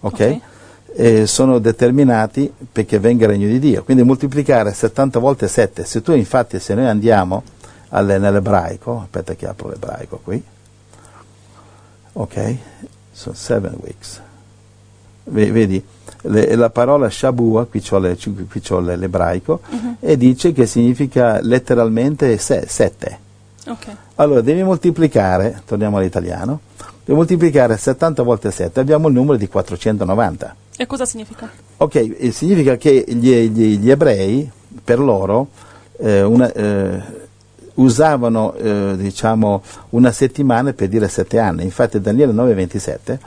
ok? 0.00 0.12
Ok. 0.12 0.40
eh, 0.96 1.26
sono 1.28 1.60
determinati 1.60 2.52
perché 2.72 2.98
venga 2.98 3.26
il 3.26 3.30
regno 3.30 3.46
di 3.46 3.60
Dio. 3.60 3.84
Quindi 3.84 4.02
moltiplicare 4.02 4.72
70 4.74 5.20
volte 5.20 5.46
7, 5.46 5.84
se 5.84 6.02
tu 6.02 6.10
infatti, 6.10 6.58
se 6.58 6.74
noi 6.74 6.86
andiamo 6.88 7.44
alle- 7.90 8.18
nell'ebraico, 8.18 9.02
aspetta 9.02 9.34
che 9.36 9.46
apro 9.46 9.68
l'ebraico 9.68 10.18
qui, 10.24 10.42
ok? 12.14 12.56
Sono 13.12 13.34
7 13.36 13.70
weeks. 13.80 14.20
Ve- 15.30 15.50
Vedi, 15.50 15.82
le- 16.22 16.54
la 16.54 16.70
parola 16.70 17.08
Shabua, 17.10 17.66
qui 17.66 17.80
c'ho, 17.80 17.98
le- 17.98 18.16
qui 18.50 18.60
c'ho 18.60 18.80
le- 18.80 18.96
l'ebraico, 18.96 19.60
e 20.00 20.16
dice 20.16 20.52
che 20.52 20.66
significa 20.66 21.40
letteralmente 21.40 22.36
7. 22.38 23.18
Ok. 23.66 23.86
Allora, 24.16 24.40
devi 24.40 24.62
moltiplicare, 24.62 25.62
torniamo 25.66 25.98
all'italiano, 25.98 26.60
devi 27.04 27.16
moltiplicare 27.18 27.76
70 27.76 28.22
volte 28.22 28.50
7, 28.50 28.80
abbiamo 28.80 29.08
il 29.08 29.14
numero 29.14 29.36
di 29.36 29.48
490. 29.48 30.54
E 30.76 30.86
cosa 30.86 31.04
significa? 31.04 31.48
Ok, 31.78 32.30
significa 32.32 32.76
che 32.76 33.04
gli, 33.06 33.48
gli- 33.50 33.78
gli 33.78 33.90
ebrei, 33.90 34.48
per 34.82 34.98
loro, 35.00 35.48
eh, 35.98 36.22
una- 36.22 36.52
eh, 36.52 37.26
usavano 37.74 38.54
eh, 38.54 38.94
diciamo, 38.96 39.62
una 39.90 40.10
settimana 40.12 40.72
per 40.72 40.88
dire 40.88 41.08
sette 41.08 41.38
anni. 41.38 41.62
Infatti 41.64 42.00
Daniele 42.00 42.32
9,27 42.32 43.18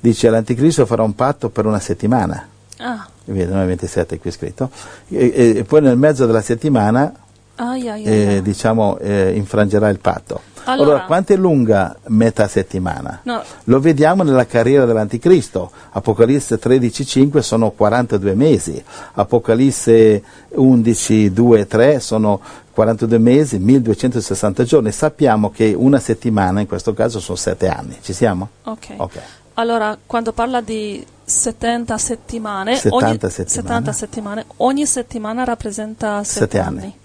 dice 0.00 0.30
l'anticristo 0.30 0.86
farà 0.86 1.02
un 1.02 1.14
patto 1.14 1.48
per 1.48 1.66
una 1.66 1.80
settimana. 1.80 2.46
Ah, 2.78 3.06
Vedi, 3.24 3.50
9,27 3.52 4.08
è 4.08 4.18
qui 4.20 4.30
scritto. 4.30 4.70
E, 5.08 5.54
e- 5.56 5.64
poi 5.64 5.82
nel 5.82 5.96
mezzo 5.98 6.24
della 6.26 6.40
settimana 6.40 7.12
ai, 7.56 7.88
ai, 7.88 7.88
ai, 7.88 8.04
eh, 8.04 8.26
ai. 8.34 8.42
diciamo, 8.42 8.98
eh, 8.98 9.32
infrangerà 9.34 9.88
il 9.88 9.98
patto. 9.98 10.40
Allora- 10.64 10.90
Allora, 10.90 11.04
quanto 11.06 11.32
è 11.32 11.36
lunga 11.36 11.96
metà 12.08 12.46
settimana? 12.46 13.20
No, 13.22 13.42
Lo 13.64 13.80
vediamo 13.80 14.22
nella 14.22 14.44
carriera 14.46 14.84
dell'Anticristo. 14.84 15.70
Apocalisse 15.92 16.58
13,5 16.58 17.38
sono 17.42 17.70
42 17.70 18.34
mesi, 18.34 18.82
Apocalisse 19.14 20.22
11, 20.50 21.32
2 21.32 21.60
e 21.60 21.66
3 21.66 22.00
sono 22.00 22.40
42 22.72 23.18
mesi, 23.18 23.58
1260 23.58 24.62
giorni. 24.64 24.92
Sappiamo 24.92 25.50
che 25.50 25.74
una 25.76 25.98
settimana 25.98 26.60
in 26.60 26.66
questo 26.66 26.92
caso 26.92 27.18
sono 27.18 27.36
7 27.36 27.66
anni. 27.68 27.96
Ci 28.02 28.12
siamo? 28.12 28.48
ok. 28.64 28.86
Ok. 28.96 29.18
Allora, 29.58 29.98
quando 30.06 30.32
parla 30.32 30.60
di 30.60 31.04
70 31.24 31.98
settimane, 31.98 32.76
70 32.76 32.94
ogni, 32.94 33.18
settimane. 33.18 33.48
70 33.48 33.92
settimane, 33.92 34.44
ogni 34.58 34.86
settimana 34.86 35.42
rappresenta 35.44 36.22
7 36.22 36.38
Sette 36.40 36.58
anni. 36.60 36.78
anni. 36.78 36.98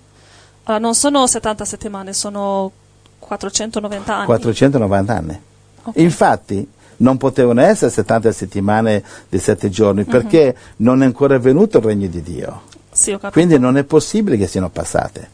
Allora, 0.66 0.84
non 0.84 0.94
sono 0.94 1.26
70 1.26 1.66
settimane, 1.66 2.14
sono 2.14 2.72
490 3.18 4.16
anni. 4.16 4.26
490 4.26 5.14
anni. 5.16 5.42
Ok. 5.84 5.98
Infatti 6.00 6.68
non 6.98 7.18
potevano 7.18 7.62
essere 7.62 7.90
70 7.90 8.32
settimane 8.32 9.04
di 9.30 9.40
7 9.40 9.70
giorni 9.72 10.04
perché 10.04 10.56
non 10.78 11.02
è 11.02 11.06
ancora 11.06 11.40
venuto 11.40 11.80
il 11.80 11.84
regno 11.84 12.08
di 12.08 12.22
Dio. 12.22 12.62
Sì, 12.92 13.10
ho 13.12 13.18
capito. 13.18 13.32
Quindi 13.32 13.58
non 13.58 13.78
è 13.78 13.84
possibile 13.84 14.38
che 14.38 14.46
siano 14.46 14.70
passate. 14.70 15.30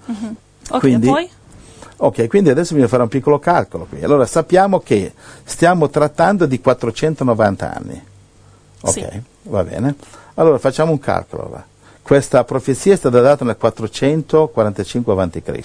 ok, 0.70 0.80
quindi- 0.80 1.08
e 1.08 1.12
poi? 1.12 1.30
Ok, 2.02 2.28
quindi 2.28 2.50
adesso 2.50 2.70
bisogna 2.74 2.90
fare 2.90 3.04
un 3.04 3.10
piccolo 3.10 3.40
calcolo 3.40 3.86
qui. 3.86 4.02
Allora 4.04 4.26
sappiamo 4.26 4.80
che 4.80 5.12
stiamo 5.44 5.90
trattando 5.90 6.46
di 6.46 6.62
490 6.62 7.76
anni. 7.76 8.02
Ok, 8.82 8.92
Sì. 8.94 9.06
va 9.44 9.64
bene. 9.66 9.96
Allora 10.36 10.58
facciamo 10.60 10.92
un 10.94 11.00
calcolo. 11.00 11.50
va. 11.50 11.62
Questa 12.02 12.42
profezia 12.46 12.94
è 12.94 12.96
stata 12.96 13.20
data 13.20 13.44
nel 13.44 13.58
445 13.58 15.22
a.C. 15.22 15.62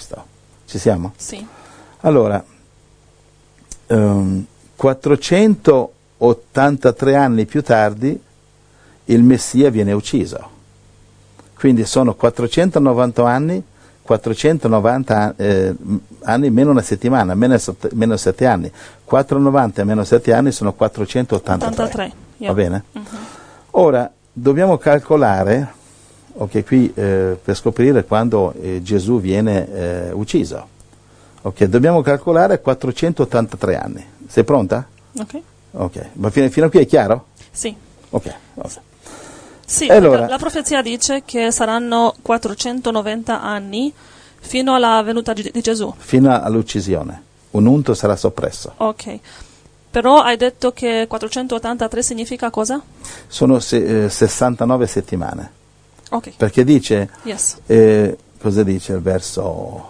Ci 0.65 0.77
siamo? 0.77 1.13
Sì. 1.15 1.47
Allora, 2.01 2.43
ehm, 3.87 4.45
483 4.75 7.15
anni 7.15 7.45
più 7.45 7.63
tardi 7.63 8.21
il 9.05 9.23
Messia 9.23 9.69
viene 9.69 9.93
ucciso. 9.93 10.49
Quindi 11.57 11.85
sono 11.85 12.13
490 12.13 13.25
anni, 13.25 13.63
490 14.05 15.33
eh, 15.35 15.75
anni 16.23 16.51
meno 16.51 16.69
una 16.69 16.83
settimana, 16.83 17.33
meno, 17.33 17.57
sette- 17.57 17.89
meno 17.93 18.15
7 18.15 18.45
anni. 18.45 18.71
490 19.03 19.83
meno 19.83 20.03
7 20.03 20.31
anni 20.31 20.51
sono 20.51 20.73
483. 20.73 21.73
83. 21.73 22.11
yeah. 22.37 22.53
Va 22.53 22.55
bene? 22.61 22.83
Mhm. 22.91 23.03
Ora, 23.71 24.09
dobbiamo 24.31 24.77
calcolare, 24.77 25.73
ok, 26.33 26.63
qui 26.63 26.91
eh, 26.93 27.37
per 27.43 27.55
scoprire 27.55 28.05
quando 28.05 28.53
eh, 28.61 28.81
Gesù 28.83 29.19
viene 29.19 29.73
eh, 29.73 30.11
ucciso. 30.11 30.67
Ok, 31.41 31.63
dobbiamo 31.65 32.01
calcolare 32.01 32.61
483 32.61 33.77
anni. 33.77 34.05
Sei 34.27 34.43
pronta? 34.43 34.87
Ok. 35.19 35.39
Ok, 35.71 36.05
ma 36.13 36.29
fino, 36.29 36.47
fino 36.49 36.67
a 36.67 36.69
qui 36.69 36.79
è 36.79 36.85
chiaro? 36.85 37.25
Sì. 37.51 37.75
Ok. 38.11 38.33
ok. 38.53 38.79
Sì, 39.65 39.87
allora? 39.87 40.27
la, 40.27 40.37
profezia 40.37 40.81
dice 40.81 41.23
che 41.25 41.51
saranno 41.51 42.13
490 42.21 43.41
anni 43.41 43.91
fino 44.39 44.75
alla 44.75 45.01
venuta 45.01 45.33
di, 45.33 45.51
Gesù. 45.61 45.91
Fino 45.97 46.39
all'uccisione. 46.39 47.23
Un 47.51 47.65
unto 47.65 47.93
sarà 47.93 48.15
soppresso. 48.15 48.73
Ok. 48.77 49.19
Però 49.89 50.21
hai 50.21 50.37
detto 50.37 50.71
che 50.73 51.05
483 51.07 52.03
significa 52.03 52.49
cosa? 52.49 52.81
Sono 53.27 53.59
se- 53.59 54.05
eh, 54.05 54.09
69 54.09 54.87
settimane. 54.87 55.51
Ok. 56.09 56.33
Perché 56.37 56.63
dice, 56.63 57.09
Yes. 57.23 57.57
eh, 57.65 58.17
cosa 58.39 58.61
dice 58.63 58.91
il 58.93 59.01
verso, 59.01 59.85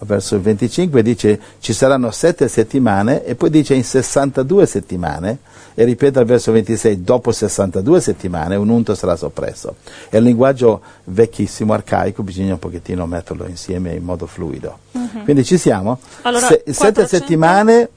il 0.00 0.06
verso 0.06 0.40
25? 0.40 1.02
Dice 1.02 1.40
ci 1.58 1.72
saranno 1.72 2.10
7 2.10 2.48
settimane 2.48 3.24
e 3.24 3.34
poi 3.34 3.50
dice 3.50 3.74
in 3.74 3.84
62 3.84 4.64
settimane 4.66 5.38
e 5.78 5.84
ripete 5.84 6.18
al 6.18 6.24
verso 6.24 6.52
26 6.52 7.02
dopo 7.02 7.30
62 7.30 8.00
settimane 8.00 8.56
un 8.56 8.70
unto 8.70 8.94
sarà 8.94 9.14
soppresso. 9.14 9.76
È 10.08 10.16
un 10.16 10.24
linguaggio 10.24 10.80
vecchissimo, 11.04 11.74
arcaico, 11.74 12.22
bisogna 12.22 12.54
un 12.54 12.58
pochettino 12.58 13.06
metterlo 13.06 13.46
insieme 13.46 13.92
in 13.92 14.02
modo 14.02 14.26
fluido. 14.26 14.78
Quindi 15.22 15.44
ci 15.44 15.58
siamo? 15.58 15.98
Allora, 16.22 16.46
Se- 16.46 16.62
sette 16.64 17.04
400 17.04 17.06
settimane 17.06 17.88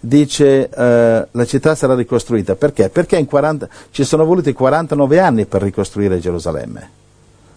dice 0.00 0.68
eh, 0.68 1.28
la 1.30 1.44
città 1.44 1.76
sarà 1.76 1.94
ricostruita. 1.94 2.56
Perché? 2.56 2.88
Perché 2.88 3.16
in 3.16 3.26
40 3.26 3.68
ci 3.92 4.02
sono 4.02 4.24
voluti 4.24 4.52
49 4.52 5.20
anni 5.20 5.46
per 5.46 5.62
ricostruire 5.62 6.18
Gerusalemme. 6.18 6.90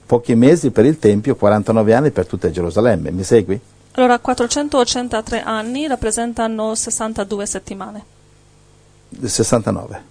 Pochi 0.06 0.36
mesi 0.36 0.70
per 0.70 0.86
il 0.86 1.00
Tempio, 1.00 1.36
49 1.36 1.94
anni 1.96 2.12
per 2.12 2.28
tutta 2.28 2.52
Gerusalemme. 2.52 3.10
Mi 3.10 3.24
segui? 3.24 3.60
Allora, 3.94 4.20
483 4.20 5.42
anni 5.42 5.88
rappresentano 5.88 6.76
62 6.76 7.46
settimane. 7.48 8.11
69. 9.24 10.02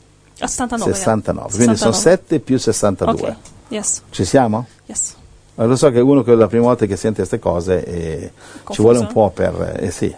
Ah, 0.40 0.46
69. 0.46 0.84
yeah. 0.90 0.94
69. 0.96 1.48
Quindi 1.56 1.76
sono 1.76 1.92
69. 1.92 2.22
7 2.26 2.38
più 2.40 2.58
62. 2.58 3.28
Ok. 3.28 3.34
Yes. 3.68 4.02
Ci 4.10 4.24
siamo? 4.24 4.66
Yes. 4.86 5.14
Lo 5.56 5.76
so 5.76 5.90
che 5.90 6.00
uno 6.00 6.22
che 6.22 6.32
è 6.32 6.34
la 6.34 6.46
prima 6.46 6.64
volta 6.64 6.86
che 6.86 6.96
sente 6.96 7.18
queste 7.18 7.38
cose 7.38 7.84
eh, 7.84 8.32
ci 8.70 8.80
vuole 8.80 8.98
un 8.98 9.08
po' 9.12 9.30
per... 9.30 9.76
Eh, 9.78 9.90
sì. 9.90 10.14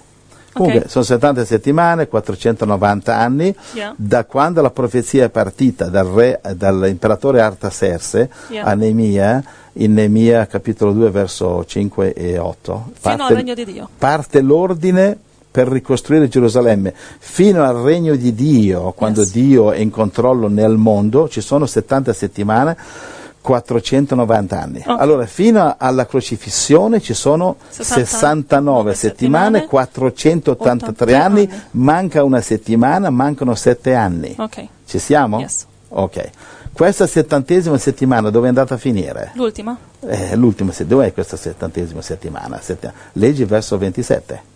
Comunque 0.53 0.87
sono 0.89 1.03
70 1.03 1.45
settimane, 1.47 2.07
490 2.09 3.17
anni, 3.17 3.57
Yeah. 3.73 3.95
da 3.97 4.25
quando 4.27 4.61
la 4.61 4.71
profezia 4.71 5.25
è 5.25 5.31
partita 5.31 5.87
dal 5.87 6.07
re, 6.07 6.41
dall'imperatore 6.55 7.41
Artaserse 7.41 8.31
Yeah. 8.49 8.65
a 8.67 8.75
Neemia, 8.75 9.43
in 9.75 9.95
Neemia 9.95 10.47
capitolo 10.47 10.93
2 10.93 11.11
verso 11.11 11.65
5 11.65 12.13
e 12.13 12.39
8. 12.39 12.93
Fino 13.01 13.25
al 13.25 13.35
regno 13.35 13.55
di 13.55 13.65
Dio. 13.65 13.89
parte 13.97 14.41
l'ordine 14.43 15.19
per 15.53 15.69
ricostruire 15.69 16.29
Gerusalemme 16.29 16.95
fino 17.19 17.63
al 17.63 17.77
regno 17.77 18.17
di 18.17 18.35
Dio, 18.35 18.93
quando 18.93 19.21
Yes. 19.21 19.31
Dio 19.33 19.71
è 19.71 19.79
in 19.79 19.91
controllo 19.91 20.49
nel 20.49 20.77
mondo, 20.79 21.29
ci 21.29 21.43
sono 21.43 21.67
70 21.67 22.13
settimane, 22.15 22.77
490 23.43 24.61
anni. 24.61 24.83
Ok. 24.87 25.01
Allora, 25.01 25.27
fino 25.27 25.75
alla 25.79 26.07
crocifissione 26.07 27.01
ci 27.01 27.13
sono 27.13 27.57
69 27.69 28.05
69 28.07 28.95
settimane, 28.95 29.59
settimane, 29.59 29.67
483 29.67 31.13
80 31.13 31.25
anni, 31.25 31.41
anni. 31.51 31.63
manca 31.73 32.25
una 32.25 32.41
settimana, 32.41 33.11
mancano 33.11 33.55
7 33.55 33.95
anni. 33.95 34.35
Ok. 34.39 34.67
Ci 34.87 34.99
siamo? 34.99 35.41
Yes. 35.41 35.67
Ok. 35.91 36.31
Questa 36.73 37.07
settantesima 37.07 37.77
settimana 37.77 38.31
dove 38.31 38.47
è 38.47 38.49
andata 38.49 38.75
a 38.75 38.79
finire? 38.79 39.33
L'ultima. 39.35 39.77
Eh, 40.01 40.35
l'ultima, 40.37 40.73
dov'è 40.87 41.13
questa 41.13 41.37
settantesima 41.37 42.01
settimana? 42.01 42.59
Sette- 42.63 42.93
leggi 43.13 43.45
verso 43.45 43.77
27. 43.77 44.51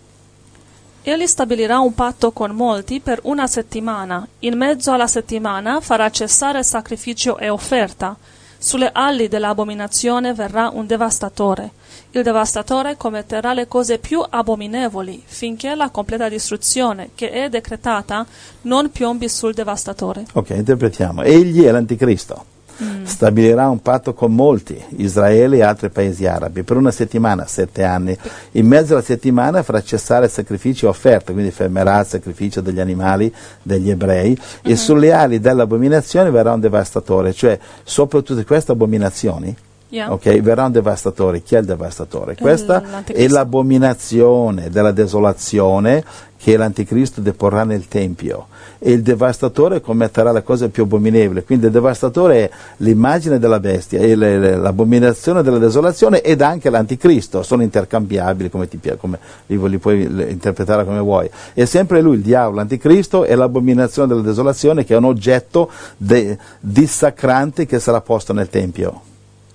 Egli 1.09 1.25
stabilirà 1.25 1.79
un 1.79 1.93
patto 1.93 2.33
con 2.33 2.51
molti 2.51 2.99
per 2.99 3.21
una 3.23 3.47
settimana. 3.47 4.27
In 4.39 4.57
mezzo 4.57 4.91
alla 4.91 5.07
settimana 5.07 5.79
farà 5.79 6.09
cessare 6.09 6.63
sacrificio 6.63 7.37
e 7.37 7.47
offerta. 7.47 8.13
Sulle 8.57 8.89
ali 8.91 9.29
dell'abominazione 9.29 10.33
verrà 10.33 10.69
un 10.73 10.85
devastatore. 10.85 11.71
Il 12.11 12.23
devastatore 12.23 12.97
commetterà 12.97 13.53
le 13.53 13.69
cose 13.69 13.99
più 13.99 14.21
abominevoli 14.27 15.23
finché 15.25 15.75
la 15.75 15.91
completa 15.91 16.27
distruzione 16.27 17.11
che 17.15 17.29
è 17.29 17.47
decretata 17.47 18.25
non 18.63 18.91
piombi 18.91 19.29
sul 19.29 19.53
devastatore. 19.53 20.25
Ok, 20.33 20.49
interpretiamo. 20.49 21.23
Egli 21.23 21.63
è 21.63 21.71
l'anticristo. 21.71 22.56
Stabilirà 23.03 23.69
un 23.69 23.81
patto 23.81 24.13
con 24.13 24.33
molti, 24.33 24.81
Israele 24.97 25.57
e 25.57 25.63
altri 25.63 25.89
paesi 25.89 26.25
arabi, 26.25 26.63
per 26.63 26.77
una 26.77 26.91
settimana, 26.91 27.45
sette 27.47 27.83
anni. 27.83 28.17
In 28.51 28.67
mezzo 28.67 28.93
alla 28.93 29.01
settimana 29.01 29.63
farà 29.63 29.81
cessare 29.81 30.27
sacrifici 30.27 30.85
e 30.85 30.87
offerte, 30.87 31.33
quindi 31.33 31.51
fermerà 31.51 31.99
il 31.99 32.05
sacrificio 32.05 32.61
degli 32.61 32.79
animali 32.79 33.33
degli 33.61 33.89
ebrei, 33.89 34.37
e 34.61 34.75
sulle 34.75 35.11
ali 35.11 35.39
dell'abominazione 35.39 36.29
verrà 36.29 36.53
un 36.53 36.59
devastatore, 36.59 37.33
cioè 37.33 37.57
sopra 37.83 38.21
tutte 38.21 38.45
queste 38.45 38.71
abominazioni 38.71 39.55
Yeah. 39.89 40.11
Ok, 40.11 40.41
verrà 40.41 40.65
un 40.65 40.71
devastatore. 40.73 41.41
Chi 41.41 41.55
è 41.55 41.59
il 41.59 41.65
devastatore? 41.65 42.35
Questa 42.35 43.03
è 43.05 43.27
l'abominazione 43.27 44.69
della 44.69 44.91
desolazione 44.91 46.03
che 46.37 46.57
l'anticristo 46.57 47.21
deporrà 47.21 47.63
nel 47.63 47.87
Tempio. 47.87 48.47
E 48.79 48.91
il 48.91 49.01
devastatore 49.01 49.79
commetterà 49.79 50.31
la 50.31 50.41
cosa 50.41 50.67
più 50.67 50.83
abominevole. 50.83 51.43
Quindi 51.43 51.67
il 51.67 51.71
devastatore 51.71 52.35
è 52.37 52.49
l'immagine 52.77 53.39
della 53.39 53.61
bestia, 53.61 53.99
le- 53.99 54.55
l'abominazione 54.57 55.41
della 55.41 55.57
desolazione 55.57 56.21
ed 56.21 56.41
anche 56.41 56.69
l'anticristo. 56.69 57.41
Sono 57.41 57.63
intercambiabili, 57.63 58.49
come, 58.49 58.67
ti, 58.67 58.79
come 58.97 59.19
li, 59.47 59.69
li 59.69 59.77
puoi 59.77 60.03
interpretare 60.03 60.83
come 60.83 60.99
vuoi. 60.99 61.29
È 61.53 61.63
sempre 61.63 62.01
lui, 62.01 62.17
il 62.17 62.21
diavolo, 62.21 62.57
l'anticristo 62.57 63.23
e 63.23 63.35
l'abominazione 63.35 64.09
della 64.09 64.21
desolazione 64.21 64.83
che 64.83 64.93
è 64.93 64.97
un 64.97 65.05
oggetto 65.05 65.71
de- 65.95 66.37
dissacrante 66.59 67.65
che 67.65 67.79
sarà 67.79 68.01
posto 68.01 68.33
nel 68.33 68.49
Tempio 68.49 69.06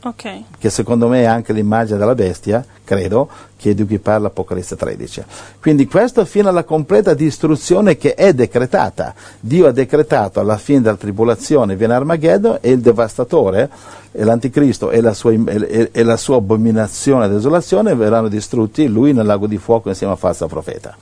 Ok. 0.04 0.42
che 0.58 0.70
secondo 0.70 1.06
me 1.06 1.22
è 1.22 1.26
anche 1.26 1.52
l'immagine 1.52 1.96
della 1.98 2.14
bestia, 2.14 2.64
credo, 2.84 3.28
che 3.56 3.72
di 3.74 3.86
cui 3.86 3.98
parla 4.00 4.26
Apocalisse 4.26 4.74
13. 4.74 5.22
Quindi 5.60 5.86
questo 5.86 6.24
fino 6.24 6.48
alla 6.48 6.64
completa 6.64 7.14
distruzione 7.14 7.96
che 7.96 8.14
è 8.14 8.32
decretata. 8.34 9.14
Dio 9.38 9.68
ha 9.68 9.70
decretato 9.70 10.40
alla 10.40 10.56
fine 10.58 10.80
della 10.80 10.96
tribolazione 10.96 11.76
viene 11.76 11.94
Armageddon 11.94 12.58
e 12.60 12.70
il 12.72 12.80
devastatore, 12.80 13.70
e 14.10 14.24
l'anticristo 14.24 14.90
e 14.90 15.00
la 15.00 15.14
sua, 15.14 15.32
e- 15.32 15.90
e 15.92 16.02
la 16.02 16.16
sua 16.16 16.36
abominazione 16.36 17.26
e 17.26 17.28
desolazione 17.28 17.94
verranno 17.94 18.28
distrutti 18.28 18.86
lui 18.88 19.12
nel 19.12 19.24
lago 19.26 19.46
di 19.46 19.56
fuoco 19.58 19.88
insieme 19.88 20.12
al 20.12 20.18
falso 20.18 20.46
profeta. 20.48 20.96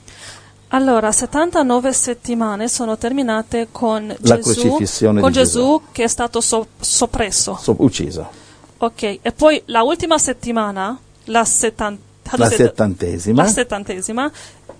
Allora, 0.73 1.11
79 1.11 1.91
settimane 1.91 2.69
sono 2.69 2.97
terminate 2.97 3.67
con 3.71 4.07
La 4.21 4.39
Gesù, 4.39 4.69
con 4.69 4.77
di 4.77 4.85
Gesù. 4.85 5.29
Gesù 5.31 5.81
che 5.91 6.03
è 6.03 6.07
stato 6.07 6.39
so- 6.39 6.67
soppresso. 6.79 7.57
So- 7.59 7.75
ucciso. 7.79 8.29
Ok, 8.83 9.19
e 9.21 9.31
poi 9.35 9.61
la 9.65 9.83
ultima 9.83 10.17
settimana, 10.17 10.97
la, 11.25 11.45
settan- 11.45 11.99
La 12.31 12.49
settantesima. 12.49 13.43
la 13.43 13.47
settantesima, 13.47 14.31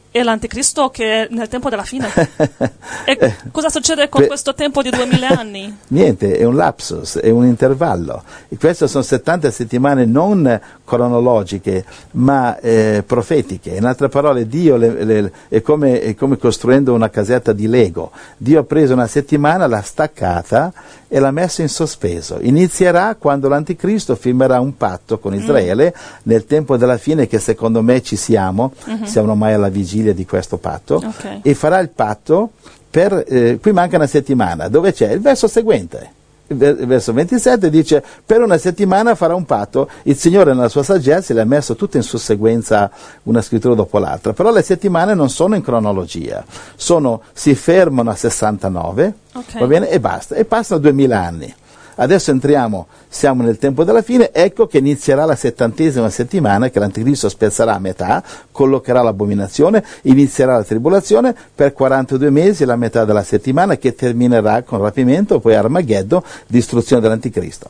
è 0.09 0.23
l'anticristo 0.23 0.89
che 0.89 1.23
è 1.23 1.27
nel 1.29 1.47
tempo 1.47 1.69
della 1.69 1.83
fine. 1.83 2.09
e 3.05 3.35
cosa 3.51 3.69
succede 3.69 4.09
con 4.09 4.21
Que- 4.21 4.27
questo 4.27 4.55
tempo 4.55 4.81
di 4.81 4.89
2000 4.89 5.27
anni? 5.37 5.77
Niente, 5.89 6.35
è 6.35 6.43
un 6.45 6.55
lapsus, 6.55 7.17
è 7.19 7.29
un 7.29 7.45
intervallo. 7.45 8.23
E 8.49 8.57
queste 8.57 8.87
sono 8.87 9.03
70 9.03 9.51
settimane 9.51 10.05
non 10.05 10.59
cronologiche, 10.95 11.85
ma 12.11 12.59
eh, 12.59 13.03
profetiche. 13.05 13.69
In 13.71 13.85
altre 13.85 14.09
parole, 14.09 14.45
Dio 14.47 14.75
le- 14.75 15.03
le- 15.05 15.31
è, 15.47 15.61
come, 15.61 16.01
è 16.01 16.15
come 16.15 16.37
costruendo 16.37 16.93
una 16.93 17.09
casetta 17.09 17.53
di 17.53 17.67
Lego. 17.67 18.11
Dio 18.35 18.59
ha 18.59 18.63
preso 18.63 18.91
una 18.93 19.07
settimana, 19.07 19.67
l'ha 19.67 19.81
staccata 19.81 20.73
e 21.07 21.19
l'ha 21.19 21.31
messa 21.31 21.61
in 21.61 21.69
sospeso. 21.69 22.39
Inizierà 22.41 23.15
quando 23.17 23.47
l'Anticristo 23.47 24.15
firmerà 24.15 24.59
un 24.59 24.75
patto 24.75 25.17
con 25.19 25.33
Israele 25.33 25.93
nel 26.23 26.45
tempo 26.45 26.75
della 26.75 26.97
fine, 26.97 27.27
che 27.27 27.39
secondo 27.39 27.81
me 27.81 28.01
ci 28.01 28.17
siamo, 28.17 28.73
siamo 29.03 29.31
ormai 29.31 29.53
alla 29.53 29.69
vigilia 29.69 30.13
di 30.13 30.25
questo 30.25 30.57
patto, 30.57 30.95
Ok. 30.95 31.39
e 31.41 31.53
farà 31.53 31.79
il 31.79 31.89
patto 31.89 32.51
per, 32.89 33.23
eh, 33.27 33.57
qui 33.61 33.71
manca 33.71 33.95
una 33.95 34.07
settimana, 34.07 34.67
dove 34.67 34.91
c'è 34.91 35.11
il 35.13 35.21
verso 35.21 35.47
seguente. 35.47 36.19
Verso 36.53 37.13
27 37.13 37.69
dice, 37.69 38.03
per 38.25 38.41
una 38.41 38.57
settimana 38.57 39.15
farà 39.15 39.35
un 39.35 39.45
patto, 39.45 39.89
il 40.03 40.17
Signore 40.17 40.53
nella 40.53 40.69
sua 40.69 40.83
saggezza 40.83 41.33
le 41.33 41.41
ha 41.41 41.45
messo 41.45 41.75
tutte 41.75 41.97
in 41.97 42.03
susseguenza 42.03 42.89
una 43.23 43.41
scrittura 43.41 43.73
dopo 43.75 43.97
l'altra, 43.99 44.33
però 44.33 44.51
le 44.51 44.61
settimane 44.61 45.13
non 45.13 45.29
sono 45.29 45.55
in 45.55 45.61
cronologia, 45.61 46.43
sono, 46.75 47.21
si 47.33 47.55
fermano 47.55 48.09
a 48.09 48.15
69, 48.15 49.13
Ok. 49.33 49.59
va 49.59 49.67
bene, 49.67 49.89
e 49.89 49.99
basta, 49.99 50.35
e 50.35 50.45
passano 50.45 50.79
2000 50.81 51.19
anni. 51.19 51.55
Adesso 52.01 52.31
entriamo, 52.31 52.87
siamo 53.07 53.43
nel 53.43 53.59
tempo 53.59 53.83
della 53.83 54.01
fine, 54.01 54.31
ecco 54.31 54.65
che 54.65 54.79
inizierà 54.79 55.23
la 55.23 55.35
settantesima 55.35 56.09
settimana 56.09 56.69
che 56.71 56.79
l'anticristo 56.79 57.29
spezzerà 57.29 57.75
a 57.75 57.79
metà, 57.79 58.23
collocherà 58.51 59.03
l'abominazione, 59.03 59.83
inizierà 60.03 60.55
la 60.57 60.63
tribolazione 60.63 61.35
per 61.53 61.73
42 61.73 62.31
mesi, 62.31 62.65
la 62.65 62.75
metà 62.75 63.05
della 63.05 63.21
settimana 63.21 63.77
che 63.77 63.93
terminerà 63.93 64.63
con 64.63 64.79
rapimento, 64.81 65.39
poi 65.39 65.53
Armageddon, 65.53 66.23
distruzione 66.47 67.03
dell'anticristo. 67.03 67.69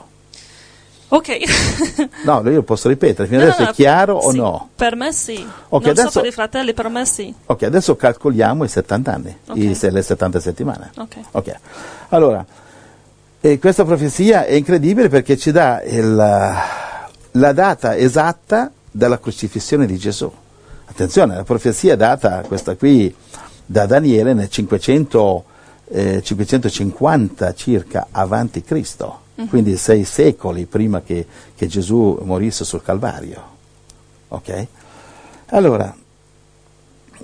Ok. 1.09 1.29
No, 2.23 2.41
io 2.49 2.61
posso 2.63 2.87
ripetere, 2.87 3.27
fino 3.27 3.39
No, 3.41 3.47
adesso 3.47 3.63
no, 3.63 3.69
è 3.69 3.73
chiaro 3.73 4.15
o 4.15 4.31
sì, 4.31 4.37
no? 4.37 4.69
Per 4.75 4.95
me 4.95 5.11
sì. 5.11 5.45
Ok, 5.69 5.85
non 5.87 5.95
so 5.95 6.01
adesso- 6.01 6.19
per 6.21 6.29
i 6.29 6.31
fratelli, 6.31 6.73
per 6.73 6.87
me 6.87 7.03
sì. 7.05 7.33
Ok, 7.47 7.63
adesso 7.63 7.95
calcoliamo 7.97 8.63
i 8.63 8.67
70 8.69 9.11
anni, 9.13 9.35
Ok. 9.49 9.57
i- 9.57 9.77
le 9.91 10.01
70 10.01 10.39
settimane. 10.39 10.91
Ok. 10.97 11.15
Ok, 11.31 11.53
allora, 12.09 12.45
eh, 13.41 13.59
questa 13.59 13.83
profezia 13.83 14.45
è 14.45 14.53
incredibile 14.53 15.09
perché 15.09 15.35
ci 15.35 15.51
dà 15.51 15.81
il, 15.83 16.15
la 16.15 17.53
data 17.53 17.97
esatta 17.97 18.71
della 18.89 19.19
crocifissione 19.19 19.87
di 19.87 19.97
Gesù. 19.97 20.31
Attenzione, 20.85 21.35
la 21.35 21.43
profezia 21.43 21.93
è 21.93 21.97
data, 21.97 22.41
questa 22.41 22.75
qui, 22.75 23.13
da 23.65 23.85
Daniele 23.85 24.33
nel 24.33 24.49
500, 24.49 25.43
eh, 25.87 26.21
550 26.21 27.53
circa 27.53 28.07
avanti 28.11 28.61
Cristo, 28.61 29.21
quindi 29.49 29.75
sei 29.77 30.03
secoli 30.03 30.65
prima 30.65 31.01
che, 31.01 31.25
che 31.55 31.67
Gesù 31.67 32.19
morisse 32.23 32.63
sul 32.63 32.83
Calvario. 32.83 33.41
Ok? 34.27 34.67
Allora, 35.47 35.95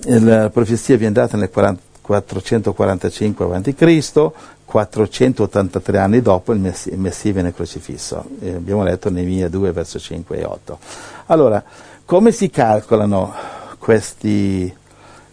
la 0.04 0.50
profezia 0.50 0.96
viene 0.96 1.12
data 1.12 1.36
nel 1.36 1.50
40 1.50 1.86
445 2.08 3.44
a.C., 3.44 4.30
483 4.68 5.98
anni 5.98 6.20
dopo 6.20 6.52
il 6.52 6.60
Messia, 6.60 6.92
il 6.92 6.98
Messia 6.98 7.32
viene 7.32 7.54
crocifisso. 7.54 8.22
Eh, 8.40 8.56
abbiamo 8.56 8.82
letto 8.82 9.08
Neemia 9.08 9.48
2, 9.48 9.72
verso 9.72 9.98
5 9.98 10.36
e 10.36 10.44
8. 10.44 10.78
Allora, 11.26 11.64
come 12.04 12.32
si 12.32 12.50
calcolano 12.50 13.32
questi, 13.78 14.70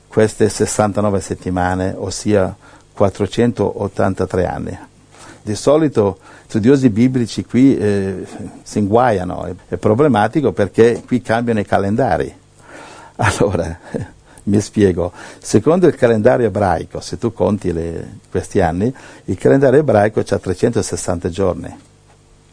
queste 0.08 0.48
69 0.48 1.20
settimane, 1.20 1.94
ossia 1.98 2.56
483 2.94 4.46
anni? 4.46 4.80
Di 5.42 5.56
solito 5.56 6.18
studiosi 6.48 6.90
biblici 6.90 7.44
qui 7.44 7.78
eh, 7.78 8.26
si 8.64 8.80
inguaiano, 8.80 9.54
è, 9.68 9.76
problematico 9.76 10.54
perché 10.54 11.04
qui 11.06 11.22
cambiano 11.22 11.60
i 11.60 11.66
calendari. 11.66 12.34
Allora, 13.18 13.80
mi 14.46 14.62
spiego, 14.62 15.12
secondo 15.40 15.88
il 15.88 15.96
calendario 15.96 16.48
ebraico, 16.48 17.00
se 17.00 17.18
tu 17.18 17.32
conti 17.34 17.72
le- 17.74 18.18
questi 18.32 18.62
anni, 18.62 18.94
il 19.26 19.38
calendario 19.38 19.80
ebraico 19.80 20.20
ha 20.28 20.38
360 20.40 21.30
giorni, 21.30 21.76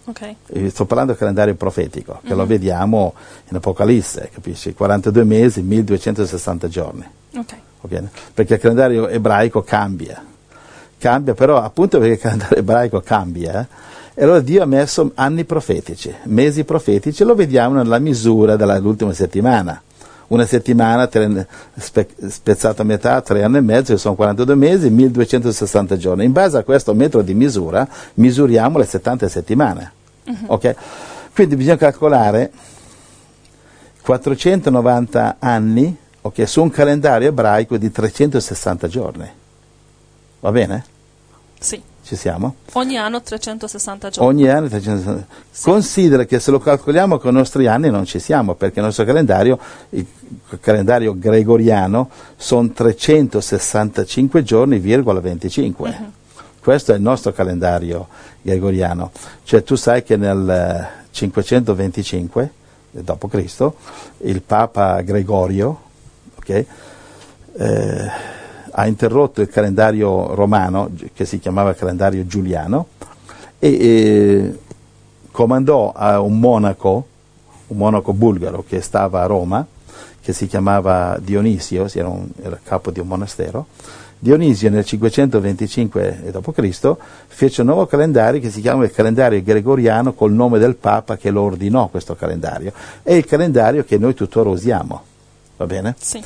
Ok. 0.05 0.35
Eh, 0.49 0.69
Sto 0.71 0.85
parlando 0.85 1.13
del 1.13 1.21
calendario 1.21 1.55
profetico, 1.55 2.19
che 2.25 2.33
Mhm. 2.33 2.37
lo 2.37 2.45
vediamo 2.45 3.15
in 3.51 3.57
Apocalisse, 3.57 4.31
capisci? 4.35 4.75
42 4.75 5.23
mesi, 5.23 5.63
1260 5.63 6.67
giorni. 6.67 7.05
Ok. 7.37 7.55
ok? 7.83 8.03
Perché 8.35 8.55
il 8.55 8.61
calendario 8.61 9.07
ebraico 9.07 9.63
cambia. 9.63 10.21
Cambia 10.99 11.35
però 11.35 11.63
appunto 11.63 11.99
perché 12.01 12.15
il 12.15 12.19
calendario 12.19 12.57
ebraico 12.59 13.01
cambia. 13.01 13.61
eh, 13.61 13.67
E 14.15 14.25
allora 14.25 14.41
Dio 14.41 14.63
ha 14.63 14.67
messo 14.67 15.13
anni 15.15 15.45
profetici, 15.45 16.13
mesi 16.25 16.65
profetici, 16.65 17.23
lo 17.25 17.35
vediamo 17.37 17.77
nella 17.77 17.99
misura 18.01 18.57
dell'ultima 18.57 19.13
settimana. 19.13 19.81
Una 20.33 20.47
settimana 20.47 21.09
tre- 21.09 21.47
spe- 21.77 22.09
spezzata 22.29 22.81
a 22.81 22.85
metà, 22.87 23.21
tre 23.21 23.43
anni 23.43 23.59
e 23.59 23.61
mezzo, 23.61 23.93
che 23.93 23.99
sono 23.99 24.15
42 24.15 24.55
mesi, 24.55 24.89
1260 24.89 25.97
giorni. 25.99 26.25
In 26.25 26.33
base 26.33 26.57
a 26.57 26.63
questo 26.63 26.95
metro 26.95 27.21
di 27.21 27.35
misura 27.35 27.87
misuriamo 28.15 28.79
le 28.79 28.87
70 28.87 29.29
settimane. 29.29 29.93
ok? 30.47 30.75
Quindi 31.35 31.57
bisogna 31.57 31.77
calcolare 31.77 32.51
490 34.01 35.37
anni 35.39 35.97
ok, 36.23 36.49
su 36.49 36.63
un 36.63 36.71
calendario 36.71 37.29
ebraico 37.29 37.77
di 37.77 37.91
360 37.91 38.89
giorni. 38.89 39.29
Va 40.41 40.51
bene? 40.51 40.85
Sì. 41.61 41.83
Ci 42.05 42.17
siamo? 42.17 42.57
Ogni 42.73 42.97
anno 42.99 43.23
360 43.23 44.11
giorni. 44.11 44.29
Ogni 44.29 44.49
anno 44.49 44.69
360. 44.69 45.27
Considera 45.63 46.25
che 46.25 46.41
se 46.41 46.51
lo 46.51 46.59
calcoliamo 46.59 47.19
con 47.19 47.31
i 47.33 47.37
nostri 47.37 47.67
anni 47.67 47.91
non 47.91 48.05
ci 48.05 48.19
siamo, 48.19 48.55
perché 48.55 48.81
il 48.81 48.87
nostro 48.87 49.05
calendario, 49.05 49.59
il 49.91 50.07
calendario 50.61 51.17
gregoriano, 51.17 52.11
sono 52.37 52.71
365 52.71 54.43
giorni, 54.43 54.79
virgola 54.79 55.21
25. 55.21 56.21
Questo 56.61 56.93
è 56.93 56.97
il 56.97 57.03
nostro 57.03 57.33
calendario 57.33 58.09
gregoriano. 58.43 59.13
Cioè 59.45 59.63
tu 59.63 59.77
sai 59.77 60.03
che 60.03 60.17
nel 60.17 60.49
eh, 60.49 61.07
525 61.13 62.53
d.C. 62.91 63.71
il 64.19 64.43
Papa 64.43 65.01
Gregorio 65.01 65.91
ok, 66.43 66.65
eh, 67.55 68.11
ha 68.75 68.87
interrotto 68.87 69.41
il 69.41 69.49
calendario 69.49 70.35
romano, 70.35 70.91
che 71.15 71.25
si 71.25 71.39
chiamava 71.39 71.75
calendario 71.75 72.27
giuliano, 72.27 72.87
e 73.59 73.69
eh, 73.71 74.59
comandò 75.31 75.93
a 75.95 76.21
un 76.21 76.39
monaco, 76.39 77.07
un 77.69 77.77
monaco 77.77 78.13
bulgaro 78.13 78.65
che 78.67 78.81
stava 78.81 79.23
a 79.23 79.27
Roma, 79.27 79.65
che 80.21 80.33
si 80.33 80.47
chiamava 80.47 81.19
Dionisio, 81.21 81.89
si 81.89 81.99
era, 81.99 82.09
un- 82.09 82.29
era 82.43 82.59
capo 82.63 82.91
di 82.91 83.01
un 83.01 83.09
monastero. 83.09 83.67
Dionisio 84.19 84.71
nel 84.71 84.85
525 84.85 86.31
d.C. 86.31 86.97
fece 87.27 87.61
un 87.63 87.67
nuovo 87.67 87.87
calendario 87.87 88.41
che 88.41 88.51
si 88.51 88.61
chiama 88.61 88.85
il 88.85 88.93
calendario 88.93 89.43
gregoriano 89.43 90.13
col 90.13 90.33
nome 90.33 90.61
del 90.61 90.77
Papa 90.77 91.17
che 91.17 91.31
lo 91.31 91.43
ordinò 91.43 91.89
questo 91.89 92.15
calendario. 92.15 92.73
È 93.03 93.13
il 93.13 93.25
calendario 93.27 93.85
che 93.85 93.99
noi 93.99 94.15
tuttora 94.15 94.49
usiamo. 94.49 95.03
Va 95.57 95.67
bene? 95.67 95.97
Sì. 95.99 96.23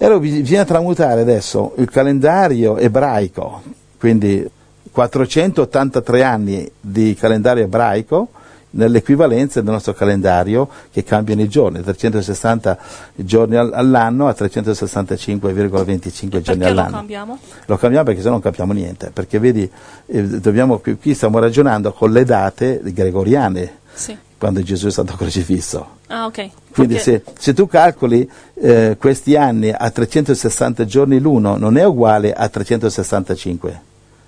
E 0.00 0.04
allora 0.04 0.20
bis- 0.20 0.40
bisogna 0.40 0.64
tramutare 0.64 1.20
adesso 1.20 1.74
il 1.78 1.90
calendario 1.90 2.76
ebraico, 2.76 3.62
quindi 3.98 4.48
483 4.90 6.22
anni 6.22 6.70
di 6.80 7.14
calendario 7.18 7.64
ebraico 7.64 8.28
nell'equivalenza 8.70 9.60
del 9.60 9.72
nostro 9.72 9.94
calendario 9.94 10.68
che 10.92 11.02
cambiano 11.02 11.40
i 11.42 11.48
giorni, 11.48 11.82
360 11.82 12.78
giorni 13.16 13.56
al- 13.56 13.72
all'anno 13.72 14.28
a 14.28 14.34
365,25 14.38 15.38
giorni 15.40 16.42
Perché 16.42 16.56
lo 16.56 16.66
all'anno. 16.68 16.90
cambiamo? 16.96 17.38
Lo 17.66 17.76
cambiamo 17.76 18.04
perché 18.04 18.20
se 18.20 18.26
no 18.26 18.32
non 18.34 18.40
capiamo 18.42 18.72
niente, 18.72 19.10
perché 19.10 19.38
vedi, 19.38 19.68
eh, 20.06 20.22
dobbiamo, 20.22 20.78
qui, 20.78 20.96
qui 20.96 21.14
stiamo 21.14 21.38
ragionando 21.38 21.92
con 21.92 22.12
le 22.12 22.24
date 22.24 22.80
gregoriane, 22.84 23.78
Sì. 23.94 24.16
quando 24.36 24.62
Gesù 24.62 24.86
è 24.86 24.90
stato 24.90 25.14
crocifisso. 25.18 25.96
Ah, 26.08 26.26
ok. 26.26 26.48
Quindi 26.72 26.94
Perché- 26.94 27.22
se, 27.26 27.32
se 27.38 27.54
tu 27.54 27.66
calcoli 27.66 28.28
eh, 28.54 28.96
questi 28.98 29.36
anni 29.36 29.70
a 29.70 29.90
360 29.90 30.84
giorni 30.84 31.18
l'uno, 31.20 31.56
non 31.56 31.76
è 31.76 31.84
uguale 31.84 32.32
a 32.32 32.48
365 32.48 33.80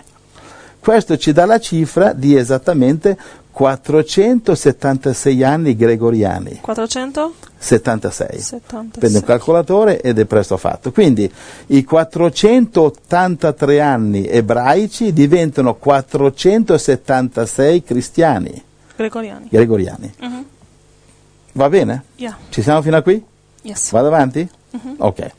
Questo 0.80 1.18
ci 1.18 1.32
dà 1.32 1.44
la 1.44 1.58
cifra 1.58 2.14
di 2.14 2.34
esattamente 2.36 3.18
476 3.52 5.44
anni 5.44 5.76
gregoriani. 5.76 6.60
476. 6.62 8.40
76. 8.40 8.98
Prendi 8.98 9.18
un 9.18 9.24
calcolatore 9.24 10.00
ed 10.00 10.18
è 10.18 10.24
presto 10.24 10.56
fatto. 10.56 10.92
Quindi 10.92 11.30
i 11.66 11.84
483 11.84 13.80
anni 13.82 14.26
ebraici 14.26 15.12
diventano 15.12 15.74
476 15.74 17.84
cristiani 17.84 18.62
Gregoriani. 18.96 19.48
gregoriani. 19.50 20.14
Mhm. 20.18 20.44
Va 21.52 21.68
bene? 21.68 22.04
Yeah. 22.16 22.36
Ci 22.48 22.62
siamo 22.62 22.82
fino 22.82 22.96
a 22.96 23.02
qui? 23.02 23.22
Yes. 23.62 23.90
Vado 23.90 24.06
avanti? 24.06 24.48
Mhm. 24.70 24.94
Ok. 24.98 25.30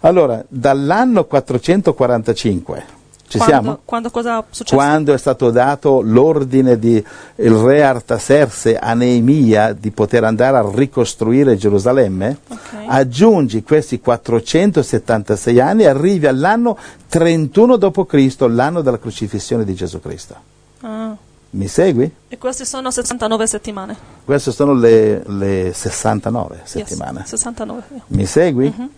Allora, 0.00 0.42
dall'anno 0.48 1.24
445, 1.24 2.84
ci 3.28 3.36
quando, 3.38 3.44
siamo? 3.54 3.78
Quando 3.84 4.10
cosa 4.10 4.38
è 4.38 4.44
successo? 4.50 4.74
Quando 4.74 5.12
è 5.12 5.18
stato 5.18 5.50
dato 5.50 6.00
l'ordine 6.00 6.78
di 6.78 6.94
il 7.36 7.52
re 7.52 7.82
Artaserse 7.82 8.78
a 8.78 8.94
Neemia 8.94 9.72
di 9.74 9.90
poter 9.90 10.24
andare 10.24 10.56
a 10.56 10.70
ricostruire 10.72 11.56
Gerusalemme, 11.56 12.38
Ok. 12.48 12.58
aggiungi 12.86 13.62
questi 13.62 14.00
476 14.00 15.60
anni 15.60 15.82
e 15.82 15.88
arrivi 15.88 16.26
all'anno 16.26 16.78
31 17.08 17.76
d.C., 17.76 18.36
l'anno 18.48 18.80
della 18.80 18.98
crocifissione 18.98 19.64
di 19.64 19.74
Gesù 19.74 20.00
Cristo. 20.00 20.34
Ah. 20.80 21.14
Mi 21.50 21.66
segui? 21.66 22.10
E 22.28 22.36
queste 22.36 22.64
sono 22.64 22.90
69 22.90 23.46
settimane. 23.46 23.96
Queste 24.24 24.52
sono 24.52 24.74
le, 24.74 25.22
le 25.26 25.72
69 25.74 26.56
Yes, 26.56 26.70
settimane. 26.70 27.22
69. 27.24 27.82
yeah. 27.90 28.02
Mi 28.08 28.26
segui? 28.26 28.72
Mhm. 28.76 28.90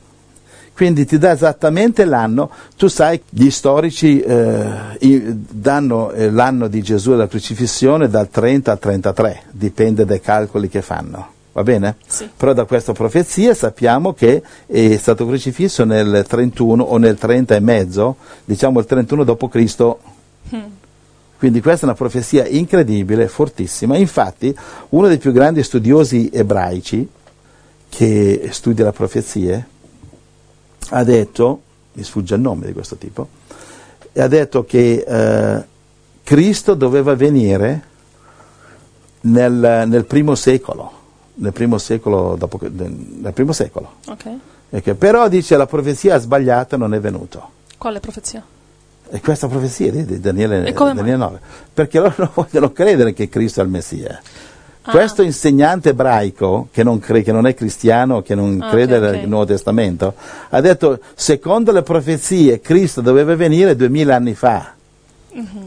Quindi 0.75 1.05
ti 1.05 1.19
dà 1.19 1.33
esattamente 1.33 2.05
l'anno, 2.07 2.51
tu 2.77 2.89
sai, 2.89 3.21
gli 3.29 3.51
storici 3.51 4.21
eh, 4.21 4.67
danno 5.51 6.11
eh, 6.13 6.31
l'anno 6.31 6.69
di 6.69 6.81
Gesù 6.83 7.11
e 7.11 7.13
della 7.17 7.29
crocifissione 7.29 8.09
dal 8.09 8.31
30 8.31 8.73
al 8.73 8.79
33, 8.79 9.43
dipende 9.51 10.07
dai 10.07 10.21
calcoli 10.21 10.71
che 10.71 10.81
fanno. 10.81 11.33
Va 11.53 11.63
bene? 11.65 11.97
Sì. 12.07 12.31
Però 12.35 12.55
da 12.55 12.65
questa 12.65 12.93
profezia 12.93 13.53
sappiamo 13.55 14.15
che 14.15 14.43
è 14.67 14.97
stato 14.97 15.27
crocifisso 15.27 15.85
nel 15.85 16.25
31 16.27 16.83
o 16.83 16.97
nel 16.97 17.19
30 17.19 17.57
e 17.57 17.61
mezzo, 17.61 18.17
diciamo 18.45 18.79
il 18.81 18.87
31 18.87 19.25
d.C. 19.25 19.97
Quindi 21.41 21.63
questa 21.63 21.87
è 21.87 21.89
una 21.89 21.97
profezia 21.97 22.47
incredibile, 22.47 23.27
fortissima. 23.27 23.97
Infatti, 23.97 24.55
uno 24.91 25.09
dei 25.09 25.17
più 25.17 25.33
grandi 25.33 25.63
studiosi 25.63 26.29
ebraici 26.31 27.09
che 27.89 28.51
studia 28.53 28.85
le 28.85 28.93
profezie 28.93 29.67
ha 30.91 31.03
detto, 31.03 31.63
mi 31.95 32.03
sfugge 32.03 32.35
il 32.35 32.43
nome 32.43 32.67
di 32.67 32.75
questo 32.75 32.97
tipo, 32.97 33.27
ha 34.15 34.29
detto 34.29 34.67
che 34.67 35.03
eh, 35.09 35.65
Cristo 36.23 36.75
doveva 36.75 37.15
venire 37.15 37.85
nel, 39.23 39.85
nel 39.87 40.05
primo 40.05 40.35
secolo, 40.35 40.93
nel 41.37 41.55
primo 41.55 41.79
secolo, 41.79 42.37
dopo, 42.37 42.61
nel 42.61 43.33
primo 43.33 43.53
secolo. 43.53 43.95
Ok. 44.09 44.31
E 44.69 44.83
che 44.83 44.95
però 44.95 45.27
dice 45.29 45.57
la 45.57 45.65
profezia 45.65 46.19
sbagliata 46.19 46.77
non 46.77 46.93
è 46.93 47.01
venuto. 47.01 47.53
Quale 47.79 47.99
profezia? 47.99 48.45
E 49.13 49.21
questa 49.21 49.49
profezia 49.49 49.91
di, 49.91 50.21
Daniele? 50.21 50.73
Daniele 50.73 51.17
9, 51.17 51.41
perché 51.75 51.99
loro 51.99 52.15
non 52.17 52.31
vogliono 52.33 52.73
credere 52.73 53.13
che 53.13 53.29
Cristo 53.29 53.61
è 53.61 53.65
il 53.65 53.71
Messia. 53.71 54.21
Ah. 54.83 54.91
Questo 54.93 55.23
insegnante 55.23 55.91
ebraico, 55.91 56.69
che 56.71 56.83
non, 56.83 56.99
cre- 57.01 57.23
che 57.23 57.33
non 57.33 57.47
è 57.47 57.55
cristiano, 57.55 58.23
che 58.23 58.35
non 58.35 58.63
Ah, 58.63 58.71
crede 58.71 58.97
ok, 58.99 59.03
ok. 59.05 59.11
nel 59.11 59.29
Nuovo 59.29 59.47
Testamento, 59.47 60.15
ha 60.49 60.61
detto, 60.61 61.01
secondo 61.15 61.73
le 61.73 61.83
profezie, 61.83 62.61
Cristo 62.61 63.01
doveva 63.01 63.35
venire 63.35 63.77
duemila 63.77 64.15
anni 64.15 64.35
fa, 64.35 64.75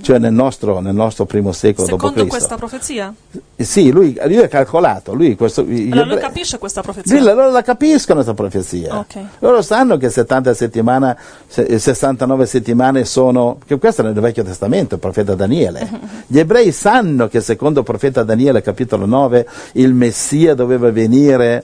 cioè 0.02 0.20
nel 0.20 0.34
nostro, 0.34 0.80
nel 0.80 0.94
nostro 0.94 1.26
primo 1.26 1.52
secolo. 1.54 1.88
Secondo 1.88 2.26
questa 2.28 2.56
profezia? 2.56 3.14
Sì, 3.56 3.92
lui, 3.92 4.18
lui 4.26 4.38
ha 4.38 4.48
calcolato, 4.48 5.14
lui, 5.14 5.36
questo, 5.36 5.62
Allora 5.62 6.04
lui 6.06 6.18
capisce 6.18 6.58
questa 6.58 6.82
profezia? 6.82 7.16
sì, 7.18 7.24
loro 7.24 7.50
la 7.50 7.62
capiscono 7.62 8.16
questa 8.22 8.34
profezia. 8.34 8.98
Ok. 8.98 9.16
Loro 9.40 9.62
sanno 9.62 9.98
che 9.98 10.10
70 10.10 10.54
settimane, 10.54 11.18
se- 11.48 11.80
69 11.80 12.46
settimane 12.46 13.06
sono, 13.06 13.58
che 13.66 13.78
questo 13.78 14.02
è 14.02 14.06
nel 14.06 14.14
Vecchio 14.14 14.44
Testamento, 14.44 14.96
il 14.96 15.00
profeta 15.00 15.34
Daniele. 15.36 15.90
Gli 16.28 16.40
ebrei 16.40 16.72
sanno 16.72 17.28
che 17.28 17.40
secondo 17.40 17.80
il 17.80 17.86
profeta 17.86 18.24
Daniele, 18.24 18.62
capitolo 18.62 19.06
9, 19.06 19.48
il 19.74 19.94
Messia 19.94 20.56
doveva 20.56 20.92
venire. 20.92 21.64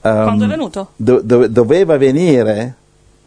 ehm, 0.00 0.22
Quando 0.22 0.44
è 0.44 0.48
venuto? 0.48 0.88
do- 0.96 1.20
do- 1.22 1.46
doveva 1.48 1.96
venire 1.98 2.76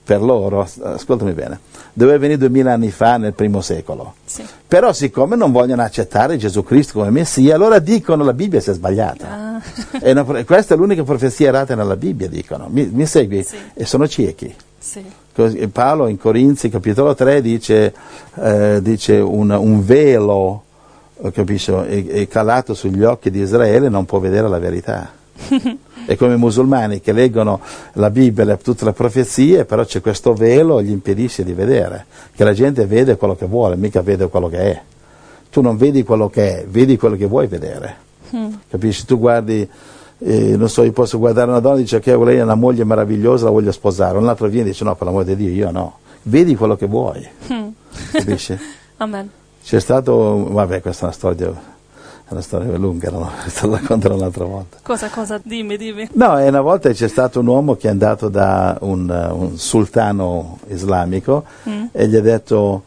per 0.07 0.21
loro, 0.21 0.61
as- 0.61 0.79
ascoltami 0.81 1.33
bene, 1.33 1.59
doveva 1.91 2.17
venire 2.17 2.39
duemila 2.39 2.71
anni 2.71 2.91
fa 2.91 3.17
nel 3.17 3.33
primo 3.33 3.59
secolo. 3.59 4.13
Sì. 4.23 4.41
Però 4.65 4.93
siccome 4.93 5.35
non 5.35 5.51
vogliono 5.51 5.81
accettare 5.81 6.37
Gesù 6.37 6.63
Cristo 6.63 6.99
come 6.99 7.09
Messia, 7.09 7.55
allora 7.55 7.79
dicono 7.79 8.23
la 8.23 8.31
Bibbia 8.31 8.61
si 8.61 8.69
è 8.69 8.73
sbagliata. 8.73 9.59
Ah. 9.99 10.23
Pro- 10.23 10.43
questa 10.45 10.75
è 10.75 10.77
l'unica 10.77 11.03
profezia 11.03 11.49
errata 11.49 11.75
nella 11.75 11.97
Bibbia, 11.97 12.29
dicono. 12.29 12.67
Mi, 12.69 12.89
mi 12.89 13.05
segui? 13.05 13.43
Sì. 13.43 13.57
E 13.73 13.85
sono 13.85 14.07
ciechi. 14.07 14.55
Sì. 14.79 15.03
Paolo 15.69 16.07
in 16.07 16.17
Corinzi, 16.17 16.69
capitolo 16.69 17.13
3, 17.13 17.41
dice, 17.41 17.93
eh, 18.35 18.79
dice 18.81 19.17
un, 19.17 19.51
un 19.51 19.85
velo 19.85 20.63
eh, 21.21 21.31
capisci, 21.31 21.71
è, 21.71 22.05
è 22.05 22.27
calato 22.29 22.73
sugli 22.73 23.03
occhi 23.03 23.29
di 23.29 23.41
Israele 23.41 23.89
non 23.89 24.05
può 24.05 24.19
vedere 24.19 24.47
la 24.47 24.59
verità. 24.59 25.11
È 26.07 26.15
come 26.15 26.35
i 26.35 26.37
musulmani 26.37 27.01
che 27.01 27.11
leggono 27.11 27.59
la 27.93 28.09
Bibbia, 28.09 28.45
le- 28.45 28.57
tutte 28.57 28.85
le 28.85 28.93
profezie, 28.93 29.65
però 29.65 29.83
c'è 29.83 29.99
questo 29.99 30.33
velo 30.33 30.77
che 30.77 30.85
gli 30.85 30.91
impedisce 30.91 31.43
di 31.43 31.51
vedere, 31.51 32.05
che 32.33 32.45
la 32.45 32.53
gente 32.53 32.85
vede 32.85 33.17
quello 33.17 33.35
che 33.35 33.45
vuole, 33.45 33.75
mica 33.75 34.01
vede 34.01 34.29
quello 34.29 34.47
che 34.47 34.57
è. 34.57 34.81
Tu 35.49 35.59
non 35.59 35.75
vedi 35.75 36.03
quello 36.03 36.29
che 36.29 36.61
è, 36.61 36.65
vedi 36.65 36.95
quello 36.95 37.17
che 37.17 37.25
vuoi 37.25 37.47
vedere. 37.47 37.95
Capisci? 38.69 39.05
Tu 39.05 39.19
guardi, 39.19 39.67
eh, 40.19 40.55
non 40.55 40.69
so, 40.69 40.83
io 40.83 40.93
posso 40.93 41.17
guardare 41.17 41.49
una 41.49 41.59
donna 41.59 41.75
e 41.75 41.79
dice 41.79 41.99
che 41.99 42.15
lei 42.15 42.37
è 42.37 42.41
una 42.41 42.55
moglie 42.55 42.85
meravigliosa, 42.85 43.45
la 43.45 43.51
voglio 43.51 43.73
sposare, 43.73 44.17
un 44.17 44.29
altro 44.29 44.47
viene 44.47 44.69
e 44.69 44.71
dice 44.71 44.85
no, 44.85 44.95
per 44.95 45.07
l'amore 45.07 45.25
di 45.25 45.35
Dio, 45.35 45.49
io 45.49 45.71
no. 45.71 45.97
Vedi 46.21 46.55
quello 46.55 46.77
che 46.77 46.87
vuoi, 46.87 47.27
capisci? 48.13 48.57
Amen. 48.97 49.29
C'è 49.61 49.79
stato, 49.81 50.47
vabbè, 50.51 50.79
questa 50.79 51.01
è 51.01 51.05
una 51.05 51.13
storia, 51.13 51.53
è 52.27 52.33
una 52.33 52.41
storia 52.41 52.77
lunga, 52.77 53.09
no? 53.09 53.31
te 53.47 53.67
la 53.67 53.77
racconterò 53.77 54.15
un'altra 54.15 54.43
volta. 54.43 54.79
Cosa, 54.83 55.09
cosa? 55.09 55.39
Dimmi, 55.41 55.77
dimmi. 55.77 56.09
No, 56.13 56.33
una 56.33 56.59
volta 56.59 56.91
c'è 56.91 57.07
stato 57.07 57.39
un 57.39 57.47
uomo 57.47 57.75
che 57.75 57.87
è 57.87 57.89
andato 57.91 58.27
da 58.27 58.77
un, 58.81 59.09
eh, 59.09 59.31
un 59.31 59.57
sultano 59.57 60.59
islamico 60.67 61.45
e 61.93 62.07
gli 62.07 62.17
ha 62.17 62.21
detto, 62.21 62.83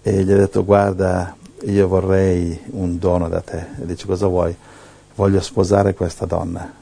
e 0.00 0.24
gli 0.24 0.32
ha 0.32 0.36
detto 0.36 0.64
guarda, 0.64 1.36
io 1.64 1.86
vorrei 1.86 2.58
un 2.70 2.98
dono 2.98 3.28
da 3.28 3.42
te. 3.42 3.66
E 3.78 3.84
dice 3.84 4.06
cosa 4.06 4.26
vuoi? 4.26 4.56
Voglio 5.16 5.40
sposare 5.42 5.92
questa 5.92 6.24
donna. 6.24 6.72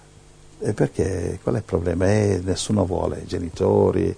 E 0.60 0.72
perché? 0.72 1.40
Qual 1.42 1.56
è 1.56 1.58
il 1.58 1.64
problema? 1.64 2.06
Eh, 2.06 2.40
nessuno 2.44 2.86
vuole, 2.86 3.22
i 3.24 3.26
genitori, 3.26 4.14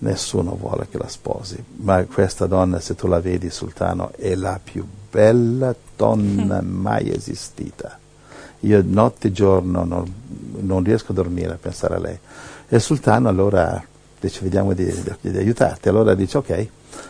nessuno 0.00 0.54
vuole 0.54 0.86
che 0.90 0.98
la 0.98 1.08
sposi. 1.08 1.62
Ma 1.76 2.04
questa 2.04 2.46
donna, 2.46 2.80
se 2.80 2.94
tu 2.94 3.06
la 3.06 3.20
vedi, 3.20 3.50
sultano, 3.50 4.12
è 4.16 4.34
la 4.34 4.60
più 4.62 4.86
bella 5.10 5.74
donna 5.96 6.60
mai 6.64 7.10
esistita. 7.12 7.98
Io 8.60 8.82
notte 8.84 9.28
e 9.28 9.32
giorno 9.32 9.84
non, 9.84 10.12
non 10.60 10.84
riesco 10.84 11.12
a 11.12 11.14
dormire 11.14 11.52
a 11.54 11.58
pensare 11.60 11.94
a 11.94 11.98
lei. 11.98 12.18
E 12.68 12.76
il 12.76 12.82
sultano 12.82 13.28
allora 13.28 13.82
dice 14.20 14.40
vediamo 14.42 14.74
di, 14.74 14.84
di- 14.84 15.30
di 15.30 15.36
aiutarti. 15.38 15.88
Allora 15.88 16.14
dice 16.14 16.38
ok, 16.38 16.68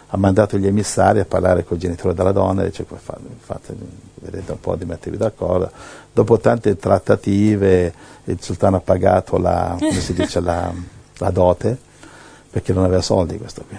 ha 0.09 0.17
mandato 0.17 0.57
gli 0.59 0.67
emissari 0.67 1.19
a 1.21 1.25
parlare 1.25 1.65
con 1.65 1.77
i 1.77 1.81
genitori 1.81 2.15
della 2.15 2.31
donna, 2.33 2.63
dice 2.63 2.85
"Poi 2.85 2.99
fa- 3.01 3.19
fate, 3.41 3.75
vedete 4.15 4.53
un 4.53 4.61
po' 4.61 4.77
di 4.77 4.85
mettervi 4.85 5.19
d'accordo. 5.19 5.71
Dopo 6.13 6.39
tante 6.39 6.77
trattative 6.77 7.93
il 8.25 8.39
sultano 8.41 8.77
ha 8.77 8.81
pagato 8.81 9.37
la, 9.39 9.77
dice, 10.15 10.41
la, 10.41 10.73
la 11.19 11.31
dote 11.31 11.89
perché 12.51 12.73
non 12.73 12.85
aveva 12.85 13.03
soldi 13.03 13.39
questo 13.39 13.65
qui. 13.67 13.79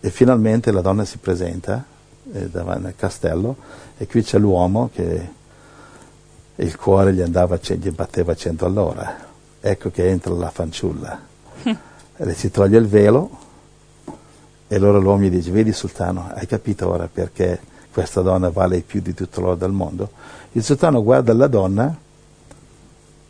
E 0.00 0.10
finalmente 0.10 0.70
la 0.70 0.80
donna 0.80 1.04
si 1.04 1.18
presenta 1.18 1.84
eh, 2.32 2.48
davanti 2.48 2.86
al 2.86 2.96
castello 2.96 3.56
e 3.96 4.06
qui 4.06 4.22
c'è 4.22 4.38
l'uomo 4.38 4.90
che 4.92 5.28
il 6.56 6.76
cuore 6.76 7.12
gli, 7.12 7.20
andava, 7.20 7.58
gli 7.60 7.90
batteva 7.90 8.32
a 8.32 8.36
100 8.36 8.64
all'ora. 8.64 9.30
Ecco 9.60 9.90
che 9.90 10.08
entra 10.08 10.34
la 10.34 10.50
fanciulla, 10.50 11.20
le 12.16 12.34
si 12.34 12.50
toglie 12.50 12.78
il 12.78 12.86
velo 12.86 13.30
e 14.66 14.76
allora 14.76 14.98
l'uomo 14.98 15.24
gli 15.24 15.30
dice, 15.30 15.50
vedi 15.50 15.72
sultano, 15.72 16.30
hai 16.34 16.46
capito 16.46 16.88
ora 16.88 17.08
perché 17.12 17.60
questa 17.92 18.22
donna 18.22 18.50
vale 18.50 18.80
più 18.80 19.00
di 19.00 19.14
tutto 19.14 19.40
l'oro 19.40 19.54
del 19.54 19.70
mondo? 19.70 20.10
Il 20.52 20.64
sultano 20.64 21.02
guarda 21.02 21.32
la 21.34 21.46
donna 21.46 21.94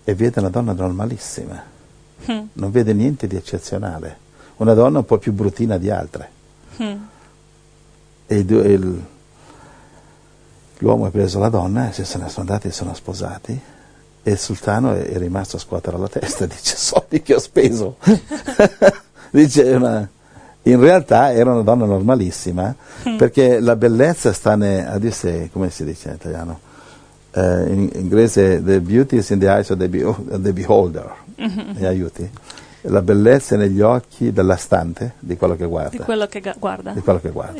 e 0.05 0.15
vede 0.15 0.41
una 0.41 0.51
donna 0.51 0.73
normalissima, 0.73 1.63
non 2.53 2.71
vede 2.71 2.93
niente 2.93 3.27
di 3.27 3.37
eccezionale, 3.37 4.17
una 4.57 4.75
donna 4.75 4.99
un 4.99 5.05
po' 5.05 5.19
più 5.19 5.33
bruttina 5.33 5.79
di 5.79 5.91
altre. 5.91 6.29
E 8.27 8.39
i 8.39 8.45
due- 8.45 8.67
il- 8.69 9.03
l'uomo 10.79 11.07
ha 11.07 11.11
preso 11.11 11.39
la 11.39 11.49
donna 11.49 11.89
e 11.91 11.93
se 11.93 12.03
ne 12.19 12.29
sono 12.29 12.47
andati 12.47 12.69
e 12.69 12.73
sono 12.73 12.95
sposati. 12.95 13.61
E 14.25 14.31
il 14.31 14.39
sultano 14.39 14.95
è, 14.95 15.03
è 15.05 15.19
rimasto 15.19 15.57
a 15.57 15.61
scuotere 15.61 15.99
la 15.99 16.09
testa 16.09 16.47
dice 16.47 16.77
soldi 16.77 17.23
che 17.23 17.35
ho 17.35 17.39
speso. 17.41 17.97
Dice 19.33 19.63
una- 19.73 20.07
in 20.65 20.79
realtà 20.79 21.33
era 21.33 21.53
una 21.53 21.63
donna 21.63 21.87
normalissima 21.87 22.75
perché 23.17 23.59
la 23.61 23.75
bellezza 23.77 24.33
sta 24.33 24.55
ne, 24.57 24.87
a 24.87 24.99
dire 24.99 25.49
come 25.53 25.71
si 25.71 25.85
dice 25.85 26.09
in 26.11 26.15
italiano? 26.15 26.61
Eh, 27.33 27.41
in 27.73 27.91
inglese 27.95 28.63
the 28.63 28.81
beauty 28.81 29.17
is 29.17 29.31
in 29.31 29.39
the 29.39 29.49
eyes 29.49 29.71
of 29.71 29.79
the, 29.79 29.89
be- 29.89 30.05
of 30.05 30.19
the 30.39 30.53
beholder. 30.53 31.11
Mi 31.37 31.85
aiuti? 31.87 32.31
La 32.83 33.01
bellezza 33.03 33.57
negli 33.57 33.81
occhi 33.81 34.33
dell'astante 34.33 35.15
di 35.21 35.37
quello 35.37 35.55
che 35.57 35.67
guarda 35.67 35.91
Di 35.91 35.99
quello 35.99 36.27
che 36.27 36.41
ga- 36.41 36.55
guarda. 36.59 36.91
di 36.93 37.01
quello 37.01 37.21
che 37.21 37.31
guarda 37.31 37.59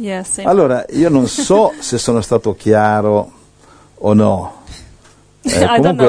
Yeah. 0.00 0.22
Sì. 0.22 0.42
allora, 0.42 0.84
io 0.90 1.08
non 1.08 1.26
so 1.26 1.72
se 1.80 1.98
sono 1.98 2.20
stato 2.20 2.54
chiaro 2.54 3.32
o 3.94 4.12
no. 4.14 4.62
Eh, 5.48 5.62
I 5.64 5.80
don't 5.80 5.96
comunque, 5.96 6.06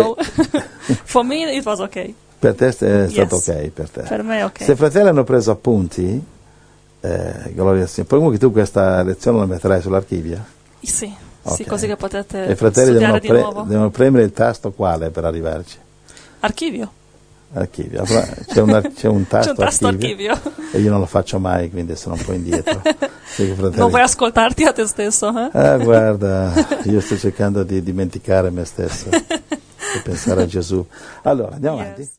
know. 0.47 0.63
For 1.05 1.23
me 1.23 1.55
it 1.55 1.63
was 1.65 1.79
okay. 1.79 2.13
Per 2.39 2.55
te 2.55 2.67
è 2.67 2.71
stato 2.71 2.95
Yes. 2.95 3.31
ok. 3.47 3.69
Per, 3.69 3.89
te. 3.89 4.01
Per 4.01 4.23
me 4.23 4.43
ok. 4.43 4.63
Se 4.63 4.71
i 4.73 4.75
fratelli 4.75 5.07
hanno 5.07 5.23
preso 5.23 5.51
appunti, 5.51 6.21
eh, 7.01 7.33
gloria 7.53 7.83
al 7.83 7.87
Signore. 7.89 8.15
Comunque 8.15 8.37
tu 8.37 8.51
questa 8.51 9.01
lezione 9.03 9.37
la 9.39 9.45
metterai 9.45 9.81
sull'archivio. 9.81 10.43
Sì, 10.81 10.87
sì, 10.97 11.13
Ok. 11.43 11.65
così 11.67 11.87
che 11.87 11.95
potete 11.95 12.45
E 12.47 12.51
i 12.51 12.55
fratelli 12.55 12.97
devono, 12.97 13.19
pre- 13.19 13.63
devono 13.65 13.89
premere 13.91 14.23
il 14.25 14.31
tasto 14.33 14.71
quale 14.71 15.09
per 15.09 15.23
arrivarci? 15.25 15.77
Archivio. 16.41 16.91
Archivio. 17.53 18.03
C'è, 18.03 18.61
una- 18.61 18.81
c'è 18.81 19.07
un 19.07 19.25
tasto, 19.27 19.53
C'è 19.53 19.59
un 19.59 19.65
tasto 19.65 19.87
archivio, 19.87 20.31
archivio. 20.33 20.53
e 20.71 20.79
io 20.79 20.89
non 20.91 20.99
lo 20.99 21.05
faccio 21.07 21.39
mai, 21.39 21.69
quindi 21.71 21.95
sono 21.95 22.15
un 22.15 22.23
po' 22.23 22.33
indietro. 22.33 22.81
Sì, 23.29 23.53
Non 23.55 23.89
vuoi 23.89 24.01
ascoltarti 24.01 24.63
a 24.63 24.73
te 24.73 24.85
stesso, 24.87 25.29
eh? 25.29 25.49
Ah, 25.57 25.77
guarda, 25.77 26.51
io 26.85 26.99
sto 26.99 27.15
cercando 27.15 27.61
di 27.63 27.81
dimenticare 27.83 28.49
me 28.49 28.65
stesso 28.65 29.07
e 29.13 30.01
pensare 30.03 30.41
a 30.41 30.45
Gesù. 30.47 30.83
Allora, 31.21 31.53
andiamo 31.53 31.77
Yes. 31.77 31.85
avanti. 31.85 32.09